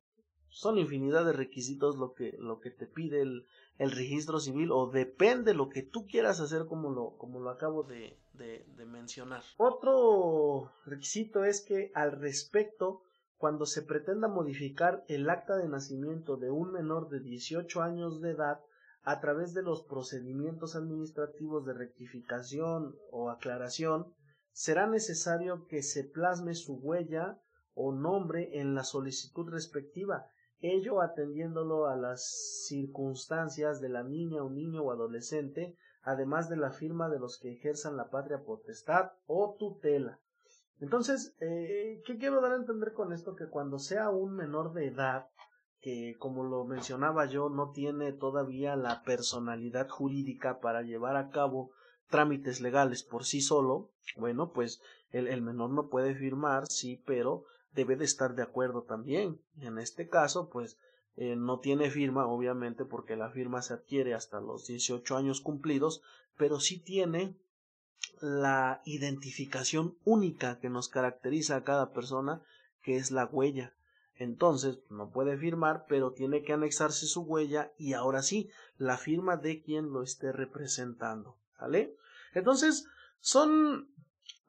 son 0.49 0.77
infinidad 0.77 1.25
de 1.25 1.33
requisitos 1.33 1.97
lo 1.97 2.13
que, 2.13 2.35
lo 2.37 2.59
que 2.59 2.69
te 2.69 2.85
pide 2.85 3.21
el, 3.21 3.47
el 3.79 3.89
registro 3.89 4.39
civil 4.39 4.69
o 4.71 4.91
depende 4.91 5.55
lo 5.55 5.69
que 5.69 5.81
tú 5.81 6.05
quieras 6.05 6.39
hacer 6.39 6.67
como 6.67 6.91
lo, 6.91 7.17
como 7.17 7.39
lo 7.39 7.49
acabo 7.49 7.81
de, 7.81 8.15
de, 8.33 8.63
de 8.77 8.85
mencionar. 8.85 9.41
Otro 9.57 10.71
requisito 10.85 11.45
es 11.45 11.61
que 11.61 11.91
al 11.95 12.11
respecto, 12.11 13.01
cuando 13.37 13.65
se 13.65 13.81
pretenda 13.81 14.27
modificar 14.27 15.03
el 15.07 15.27
acta 15.31 15.57
de 15.57 15.67
nacimiento 15.67 16.37
de 16.37 16.51
un 16.51 16.71
menor 16.71 17.09
de 17.09 17.21
18 17.21 17.81
años 17.81 18.21
de 18.21 18.33
edad 18.33 18.59
a 19.05 19.19
través 19.21 19.53
de 19.53 19.63
los 19.63 19.83
procedimientos 19.83 20.75
administrativos 20.75 21.65
de 21.65 21.73
rectificación 21.73 22.95
o 23.11 23.29
aclaración, 23.29 24.13
será 24.51 24.87
necesario 24.87 25.65
que 25.67 25.83
se 25.83 26.03
plasme 26.03 26.53
su 26.53 26.75
huella 26.75 27.39
o 27.73 27.93
nombre 27.93 28.59
en 28.59 28.75
la 28.75 28.83
solicitud 28.83 29.49
respectiva 29.49 30.27
ello 30.59 31.01
atendiéndolo 31.01 31.87
a 31.87 31.95
las 31.95 32.65
circunstancias 32.67 33.81
de 33.81 33.89
la 33.89 34.03
niña 34.03 34.43
o 34.43 34.49
niño 34.49 34.83
o 34.83 34.91
adolescente, 34.91 35.77
además 36.01 36.49
de 36.49 36.57
la 36.57 36.71
firma 36.71 37.09
de 37.09 37.19
los 37.19 37.39
que 37.39 37.53
ejerzan 37.53 37.97
la 37.97 38.09
patria 38.09 38.43
potestad 38.43 39.11
o 39.27 39.55
tutela. 39.59 40.19
Entonces, 40.79 41.35
eh, 41.39 42.01
¿qué 42.05 42.17
quiero 42.17 42.41
dar 42.41 42.53
a 42.53 42.57
entender 42.57 42.93
con 42.93 43.13
esto? 43.13 43.35
Que 43.35 43.47
cuando 43.47 43.79
sea 43.79 44.09
un 44.09 44.35
menor 44.35 44.73
de 44.73 44.87
edad, 44.87 45.27
que 45.85 46.15
como 46.17 46.43
lo 46.43 46.65
mencionaba 46.65 47.27
yo, 47.27 47.47
no 47.47 47.69
tiene 47.69 48.11
todavía 48.11 48.75
la 48.75 49.03
personalidad 49.03 49.87
jurídica 49.87 50.59
para 50.59 50.81
llevar 50.81 51.15
a 51.15 51.29
cabo 51.29 51.69
trámites 52.09 52.59
legales 52.59 53.03
por 53.03 53.23
sí 53.23 53.39
solo, 53.39 53.91
bueno, 54.17 54.51
pues 54.51 54.81
el, 55.11 55.43
menor 55.43 55.69
no 55.69 55.89
puede 55.89 56.15
firmar, 56.15 56.65
sí, 56.65 57.03
pero 57.05 57.45
debe 57.71 57.97
de 57.97 58.05
estar 58.05 58.33
de 58.33 58.41
acuerdo 58.41 58.81
también. 58.81 59.39
En 59.61 59.77
este 59.77 60.09
caso, 60.09 60.49
pues 60.49 60.79
eh, 61.17 61.35
no 61.35 61.59
tiene 61.59 61.91
firma, 61.91 62.25
obviamente, 62.25 62.83
porque 62.83 63.15
la 63.15 63.29
firma 63.29 63.61
se 63.61 63.75
adquiere 63.75 64.15
hasta 64.15 64.41
los 64.41 64.65
18 64.65 65.15
años 65.15 65.39
cumplidos, 65.39 66.01
pero 66.35 66.59
sí 66.59 66.79
tiene 66.79 67.35
la 68.21 68.81
identificación 68.85 69.95
única 70.03 70.57
que 70.59 70.69
nos 70.71 70.89
caracteriza 70.89 71.57
a 71.57 71.63
cada 71.63 71.93
persona, 71.93 72.41
que 72.81 72.95
es 72.95 73.11
la 73.11 73.25
huella. 73.25 73.75
Entonces, 74.17 74.79
no 74.89 75.09
puede 75.09 75.37
firmar, 75.37 75.85
pero 75.89 76.11
tiene 76.11 76.41
que 76.43 76.53
anexarse 76.53 77.05
su 77.05 77.21
huella 77.21 77.71
y 77.77 77.93
ahora 77.93 78.21
sí, 78.21 78.49
la 78.77 78.97
firma 78.97 79.37
de 79.37 79.61
quien 79.61 79.91
lo 79.91 80.03
esté 80.03 80.31
representando. 80.31 81.35
¿Vale? 81.59 81.95
Entonces, 82.33 82.87
son 83.19 83.89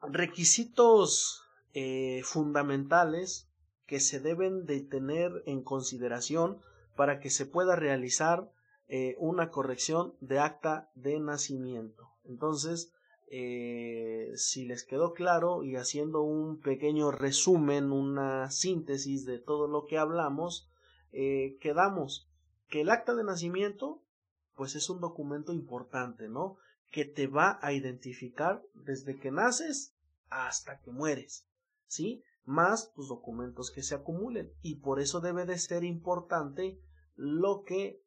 requisitos 0.01 1.43
eh, 1.73 2.21
fundamentales 2.23 3.47
que 3.85 3.99
se 3.99 4.19
deben 4.19 4.65
de 4.65 4.81
tener 4.81 5.43
en 5.45 5.63
consideración 5.63 6.59
para 6.95 7.19
que 7.19 7.29
se 7.29 7.45
pueda 7.45 7.75
realizar 7.75 8.49
eh, 8.89 9.15
una 9.19 9.49
corrección 9.49 10.13
de 10.21 10.39
acta 10.39 10.89
de 10.95 11.19
nacimiento. 11.19 12.09
Entonces, 12.25 12.91
eh, 13.27 14.31
si 14.35 14.65
les 14.65 14.83
quedó 14.83 15.13
claro 15.13 15.63
y 15.63 15.75
haciendo 15.75 16.21
un 16.21 16.59
pequeño 16.59 17.11
resumen, 17.11 17.91
una 17.91 18.49
síntesis 18.51 19.25
de 19.25 19.39
todo 19.39 19.67
lo 19.67 19.85
que 19.85 19.97
hablamos, 19.97 20.69
quedamos 21.11 22.29
que 22.67 22.81
el 22.81 22.89
acta 22.89 23.15
de 23.15 23.23
nacimiento 23.23 24.03
pues 24.57 24.75
es 24.75 24.89
un 24.89 24.99
documento 24.99 25.53
importante, 25.53 26.27
¿no? 26.27 26.57
Que 26.91 27.05
te 27.05 27.27
va 27.27 27.59
a 27.61 27.73
identificar 27.73 28.63
desde 28.73 29.17
que 29.17 29.31
naces 29.31 29.93
hasta 30.29 30.79
que 30.79 30.91
mueres. 30.91 31.45
¿sí? 31.85 32.23
Más 32.43 32.91
los 32.97 33.07
documentos 33.07 33.71
que 33.71 33.83
se 33.83 33.95
acumulen. 33.95 34.51
Y 34.61 34.75
por 34.75 34.99
eso 34.99 35.21
debe 35.21 35.45
de 35.45 35.59
ser 35.59 35.83
importante 35.83 36.81
lo 37.15 37.63
que 37.63 38.01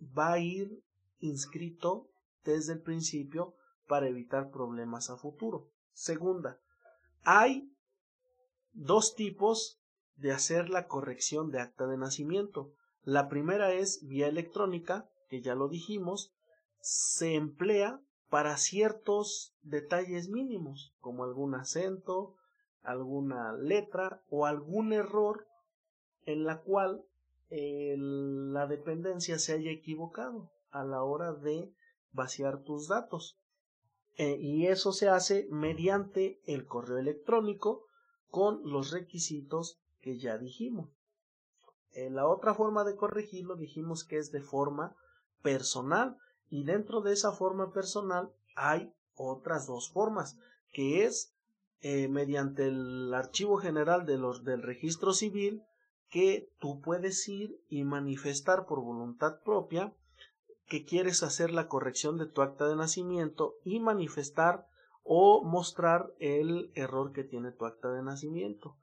va 0.00 0.32
a 0.32 0.38
ir 0.40 0.82
inscrito 1.20 2.10
desde 2.44 2.72
el 2.72 2.82
principio 2.82 3.54
para 3.86 4.08
evitar 4.08 4.50
problemas 4.50 5.10
a 5.10 5.16
futuro. 5.16 5.68
Segunda, 5.92 6.58
hay 7.22 7.70
dos 8.72 9.14
tipos 9.14 9.80
de 10.16 10.32
hacer 10.32 10.70
la 10.70 10.86
corrección 10.86 11.50
de 11.50 11.60
acta 11.60 11.86
de 11.86 11.96
nacimiento. 11.96 12.72
La 13.02 13.28
primera 13.28 13.72
es 13.72 14.06
vía 14.06 14.28
electrónica, 14.28 15.08
que 15.28 15.42
ya 15.42 15.54
lo 15.54 15.68
dijimos, 15.68 16.32
se 16.80 17.34
emplea 17.34 18.00
para 18.28 18.56
ciertos 18.56 19.54
detalles 19.62 20.28
mínimos, 20.28 20.94
como 21.00 21.24
algún 21.24 21.54
acento, 21.54 22.36
alguna 22.82 23.52
letra 23.52 24.22
o 24.28 24.46
algún 24.46 24.92
error 24.92 25.46
en 26.24 26.44
la 26.44 26.60
cual 26.60 27.04
eh, 27.50 27.94
la 27.98 28.66
dependencia 28.66 29.38
se 29.38 29.52
haya 29.52 29.70
equivocado 29.70 30.50
a 30.70 30.84
la 30.84 31.02
hora 31.02 31.32
de 31.32 31.72
vaciar 32.12 32.62
tus 32.62 32.88
datos. 32.88 33.38
Eh, 34.16 34.36
y 34.38 34.66
eso 34.66 34.92
se 34.92 35.08
hace 35.08 35.46
mediante 35.50 36.40
el 36.44 36.66
correo 36.66 36.98
electrónico 36.98 37.86
con 38.30 38.60
los 38.64 38.90
requisitos 38.90 39.78
que 40.00 40.18
ya 40.18 40.38
dijimos. 40.38 40.90
Eh, 41.92 42.10
la 42.10 42.26
otra 42.26 42.54
forma 42.54 42.84
de 42.84 42.96
corregirlo 42.96 43.56
dijimos 43.56 44.04
que 44.04 44.18
es 44.18 44.32
de 44.32 44.40
forma 44.40 44.94
personal 45.42 46.16
y 46.50 46.64
dentro 46.64 47.00
de 47.00 47.12
esa 47.12 47.32
forma 47.32 47.72
personal 47.72 48.32
hay 48.54 48.92
otras 49.14 49.66
dos 49.66 49.90
formas 49.90 50.38
que 50.72 51.04
es 51.04 51.34
eh, 51.80 52.08
mediante 52.08 52.66
el 52.66 53.12
archivo 53.12 53.56
general 53.56 54.06
de 54.06 54.16
los, 54.16 54.44
del 54.44 54.62
registro 54.62 55.12
civil 55.12 55.62
que 56.08 56.48
tú 56.60 56.80
puedes 56.80 57.26
ir 57.28 57.58
y 57.68 57.84
manifestar 57.84 58.66
por 58.66 58.80
voluntad 58.80 59.40
propia 59.42 59.94
que 60.66 60.84
quieres 60.84 61.22
hacer 61.22 61.50
la 61.50 61.68
corrección 61.68 62.18
de 62.18 62.26
tu 62.26 62.42
acta 62.42 62.68
de 62.68 62.76
nacimiento 62.76 63.54
y 63.64 63.80
manifestar 63.80 64.66
o 65.02 65.42
mostrar 65.42 66.12
el 66.18 66.70
error 66.74 67.12
que 67.12 67.24
tiene 67.24 67.52
tu 67.52 67.66
acta 67.66 67.92
de 67.92 68.02
nacimiento. 68.02 68.76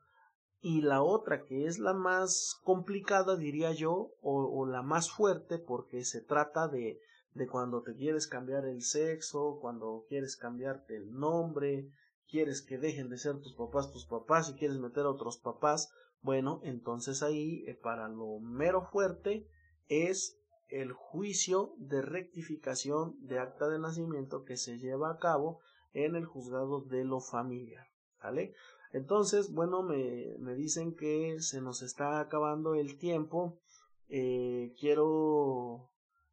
Y 0.61 0.81
la 0.81 1.01
otra, 1.01 1.45
que 1.45 1.65
es 1.65 1.79
la 1.79 1.93
más 1.93 2.59
complicada, 2.63 3.37
diría 3.37 3.71
yo, 3.71 4.11
o, 4.21 4.65
la 4.65 4.81
más 4.81 5.09
fuerte, 5.09 5.57
porque 5.57 6.03
se 6.03 6.21
trata 6.21 6.67
de, 6.67 6.99
de 7.33 7.47
cuando 7.47 7.81
te 7.81 7.95
quieres 7.95 8.27
cambiar 8.27 8.65
el 8.65 8.81
sexo, 8.81 9.59
cuando 9.61 10.05
quieres 10.09 10.35
cambiarte 10.35 10.97
el 10.97 11.13
nombre, 11.13 11.89
quieres 12.29 12.61
que 12.61 12.77
dejen 12.77 13.09
de 13.09 13.17
ser 13.17 13.39
tus 13.39 13.53
papás 13.55 13.91
tus 13.91 14.05
papás 14.05 14.49
y 14.49 14.53
quieres 14.53 14.77
meter 14.77 15.05
a 15.05 15.09
otros 15.09 15.37
papás, 15.37 15.91
bueno, 16.21 16.59
entonces 16.63 17.23
ahí 17.23 17.63
eh, 17.65 17.75
para 17.75 18.09
lo 18.09 18.39
mero 18.39 18.83
fuerte 18.91 19.47
es 19.87 20.38
el 20.69 20.93
juicio 20.93 21.73
de 21.77 22.01
rectificación 22.01 23.15
de 23.19 23.39
acta 23.39 23.67
de 23.69 23.79
nacimiento 23.79 24.43
que 24.43 24.57
se 24.57 24.77
lleva 24.77 25.11
a 25.11 25.17
cabo 25.17 25.59
en 25.93 26.15
el 26.15 26.25
juzgado 26.25 26.81
de 26.81 27.03
lo 27.03 27.19
familiar, 27.19 27.87
¿vale? 28.21 28.53
Entonces, 28.91 29.51
bueno, 29.53 29.83
me, 29.83 30.35
me 30.39 30.55
dicen 30.55 30.95
que 30.95 31.39
se 31.39 31.61
nos 31.61 31.81
está 31.81 32.19
acabando 32.19 32.75
el 32.75 32.97
tiempo. 32.97 33.59
Eh, 34.07 34.73
quiero 34.79 35.89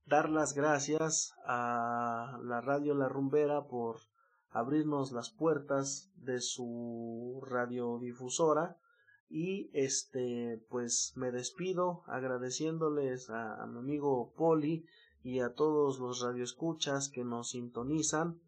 dar 0.06 0.30
las 0.30 0.54
gracias 0.54 1.34
a 1.44 2.38
la 2.42 2.60
radio 2.60 2.94
La 2.94 3.08
Rumbera 3.08 3.66
por 3.66 3.98
abrirnos 4.50 5.12
las 5.12 5.30
puertas 5.30 6.10
de 6.16 6.40
su 6.40 7.42
radiodifusora 7.46 8.78
y 9.28 9.70
este 9.72 10.60
pues 10.70 11.12
me 11.16 11.30
despido 11.30 12.02
agradeciéndoles 12.06 13.28
a, 13.30 13.66
mi 13.66 13.78
amigo 13.78 14.32
Poli 14.36 14.86
y 15.22 15.40
a 15.40 15.52
todos 15.52 15.98
los 15.98 16.20
radioescuchas 16.20 17.08
que 17.08 17.24
nos 17.24 17.50
sintonizan 17.50 18.40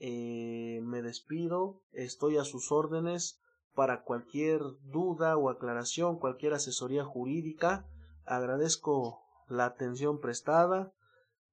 eh, 0.00 0.80
me 0.82 1.02
despido 1.02 1.82
estoy 1.92 2.38
a 2.38 2.44
sus 2.44 2.72
órdenes 2.72 3.40
para 3.74 4.02
cualquier 4.02 4.60
duda 4.82 5.36
o 5.36 5.50
aclaración 5.50 6.18
cualquier 6.18 6.54
asesoría 6.54 7.04
jurídica 7.04 7.86
agradezco 8.24 9.20
la 9.48 9.66
atención 9.66 10.20
prestada 10.20 10.92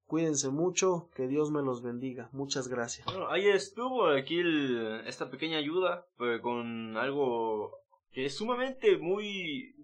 Cuídense 0.09 0.49
mucho, 0.49 1.11
que 1.15 1.27
Dios 1.27 1.51
me 1.51 1.61
los 1.61 1.83
bendiga. 1.83 2.29
Muchas 2.31 2.67
gracias. 2.67 3.05
Bueno, 3.05 3.29
ahí 3.29 3.45
estuvo 3.47 4.07
aquí 4.07 4.41
esta 5.05 5.29
pequeña 5.29 5.59
ayuda 5.59 6.07
con 6.41 6.97
algo 6.97 7.77
que 8.11 8.25
es 8.25 8.37
sumamente 8.37 8.97
muy 8.97 9.75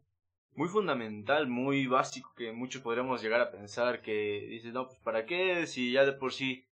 muy 0.54 0.70
fundamental, 0.70 1.48
muy 1.48 1.86
básico 1.86 2.34
que 2.36 2.54
muchos 2.54 2.82
podríamos 2.82 3.22
llegar 3.22 3.42
a 3.42 3.52
pensar 3.52 4.02
que 4.02 4.48
dices, 4.50 4.74
no, 4.74 4.88
pues 4.88 5.00
para 5.00 5.26
qué 5.26 5.68
si 5.68 5.92
ya 5.92 6.06
de 6.06 6.14
por 6.14 6.32
sí 6.32 6.66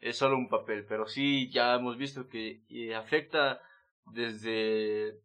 es 0.00 0.16
solo 0.18 0.36
un 0.36 0.48
papel, 0.48 0.84
pero 0.86 1.06
sí 1.06 1.50
ya 1.50 1.74
hemos 1.74 1.96
visto 1.96 2.28
que 2.28 2.62
afecta 2.94 3.60
desde 4.06 5.20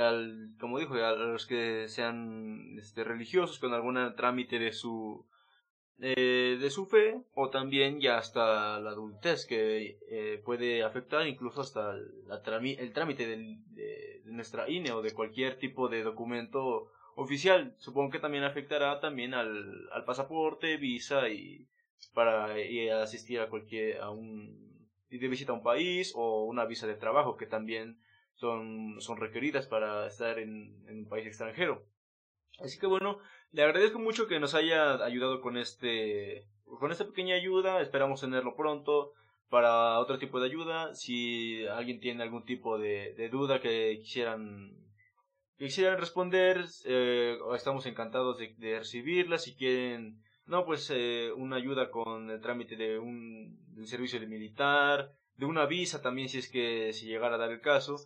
al, 0.00 0.54
como 0.58 0.78
dijo, 0.78 0.94
a 0.94 1.12
los 1.12 1.46
que 1.46 1.88
sean 1.88 2.76
este, 2.78 3.04
religiosos 3.04 3.58
con 3.58 3.74
algún 3.74 4.14
trámite 4.16 4.58
de 4.58 4.72
su 4.72 5.26
eh, 6.04 6.58
de 6.60 6.70
su 6.70 6.86
fe 6.86 7.22
o 7.32 7.48
también 7.50 8.00
ya 8.00 8.18
hasta 8.18 8.80
la 8.80 8.90
adultez 8.90 9.46
que 9.46 9.98
eh, 10.10 10.42
puede 10.44 10.82
afectar 10.82 11.28
incluso 11.28 11.60
hasta 11.60 11.94
la 12.26 12.42
el 12.60 12.92
trámite 12.92 13.24
de, 13.28 14.20
nuestra 14.24 14.68
INE 14.68 14.90
o 14.90 15.00
de 15.00 15.12
cualquier 15.12 15.58
tipo 15.58 15.88
de 15.88 16.02
documento 16.02 16.90
oficial. 17.14 17.76
Supongo 17.78 18.10
que 18.10 18.18
también 18.18 18.42
afectará 18.42 18.98
también 18.98 19.32
al, 19.32 19.88
al 19.92 20.04
pasaporte, 20.04 20.76
visa 20.76 21.28
y 21.28 21.68
para 22.14 22.56
asistir 23.00 23.38
a 23.38 23.48
cualquier 23.48 24.00
a 24.00 24.10
un 24.10 24.88
de 25.08 25.28
visita 25.28 25.52
a 25.52 25.54
un 25.54 25.62
país 25.62 26.12
o 26.16 26.46
una 26.46 26.64
visa 26.64 26.88
de 26.88 26.96
trabajo 26.96 27.36
que 27.36 27.46
también 27.46 28.00
son, 28.34 29.00
son 29.00 29.18
requeridas 29.18 29.68
para 29.68 30.08
estar 30.08 30.40
en, 30.40 30.84
en 30.88 30.98
un 31.00 31.08
país 31.08 31.26
extranjero. 31.26 31.86
Así 32.60 32.78
que 32.78 32.86
bueno, 32.86 33.18
le 33.50 33.62
agradezco 33.62 33.98
mucho 33.98 34.26
que 34.26 34.40
nos 34.40 34.54
haya 34.54 35.04
ayudado 35.04 35.40
con 35.40 35.56
este 35.56 36.46
con 36.64 36.90
esta 36.90 37.06
pequeña 37.06 37.34
ayuda. 37.34 37.80
Esperamos 37.80 38.20
tenerlo 38.20 38.54
pronto 38.56 39.12
para 39.52 39.98
otro 39.98 40.18
tipo 40.18 40.40
de 40.40 40.46
ayuda. 40.46 40.94
Si 40.94 41.66
alguien 41.66 42.00
tiene 42.00 42.22
algún 42.22 42.44
tipo 42.44 42.78
de, 42.78 43.28
duda 43.30 43.60
que 43.60 43.98
quisieran 44.00 44.78
que 45.58 45.66
quisieran 45.66 45.98
responder, 45.98 46.64
eh, 46.86 47.38
estamos 47.54 47.84
encantados 47.86 48.38
de, 48.38 48.78
recibirla. 48.78 49.36
Si 49.36 49.54
quieren, 49.54 50.22
no, 50.46 50.64
pues 50.64 50.90
eh, 50.90 51.30
una 51.36 51.56
ayuda 51.56 51.90
con 51.90 52.30
el 52.30 52.40
trámite 52.40 52.76
de 52.76 52.98
un, 52.98 53.58
servicio 53.84 54.18
de 54.18 54.26
militar, 54.26 55.12
de 55.36 55.44
una 55.44 55.66
visa 55.66 56.00
también 56.00 56.30
si 56.30 56.38
es 56.38 56.50
que 56.50 56.92
si 56.94 57.06
llegara 57.06 57.34
a 57.34 57.38
dar 57.38 57.50
el 57.50 57.60
caso, 57.60 57.96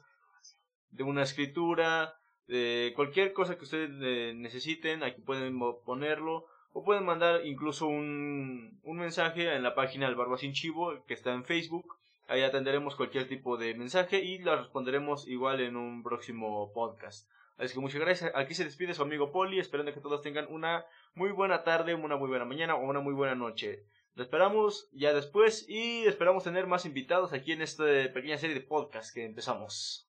de 0.90 1.04
una 1.04 1.22
escritura, 1.22 2.14
de 2.48 2.92
cualquier 2.94 3.32
cosa 3.32 3.56
que 3.56 3.64
ustedes 3.64 3.90
eh, 4.02 4.32
necesiten, 4.34 5.02
aquí 5.02 5.20
pueden 5.20 5.58
ponerlo 5.84 6.46
o 6.72 6.84
pueden 6.84 7.04
mandar 7.04 7.44
incluso 7.46 7.86
un, 7.86 8.78
un 8.82 8.96
mensaje 8.98 9.54
en 9.54 9.62
la 9.62 9.74
página 9.74 10.06
del 10.06 10.14
Barba 10.14 10.38
Sin 10.38 10.52
Chivo 10.52 11.04
que 11.06 11.14
está 11.14 11.32
en 11.32 11.44
Facebook. 11.44 11.96
Ahí 12.28 12.42
atenderemos 12.42 12.96
cualquier 12.96 13.28
tipo 13.28 13.56
de 13.56 13.74
mensaje 13.74 14.22
y 14.22 14.38
la 14.38 14.56
responderemos 14.56 15.28
igual 15.28 15.60
en 15.60 15.76
un 15.76 16.02
próximo 16.02 16.72
podcast. 16.72 17.28
Así 17.56 17.72
que 17.72 17.80
muchas 17.80 18.00
gracias. 18.00 18.32
Aquí 18.34 18.54
se 18.54 18.64
despide 18.64 18.94
su 18.94 19.02
amigo 19.02 19.32
Poli, 19.32 19.58
esperando 19.58 19.94
que 19.94 20.00
todos 20.00 20.22
tengan 20.22 20.46
una 20.50 20.84
muy 21.14 21.30
buena 21.30 21.62
tarde, 21.62 21.94
una 21.94 22.16
muy 22.16 22.28
buena 22.28 22.44
mañana 22.44 22.74
o 22.74 22.84
una 22.84 23.00
muy 23.00 23.14
buena 23.14 23.34
noche. 23.34 23.84
Lo 24.14 24.22
esperamos 24.22 24.88
ya 24.92 25.12
después 25.12 25.68
y 25.68 26.04
esperamos 26.06 26.44
tener 26.44 26.66
más 26.66 26.84
invitados 26.84 27.32
aquí 27.32 27.52
en 27.52 27.62
esta 27.62 27.84
pequeña 27.84 28.38
serie 28.38 28.54
de 28.54 28.62
podcast 28.62 29.14
que 29.14 29.24
empezamos. 29.24 30.05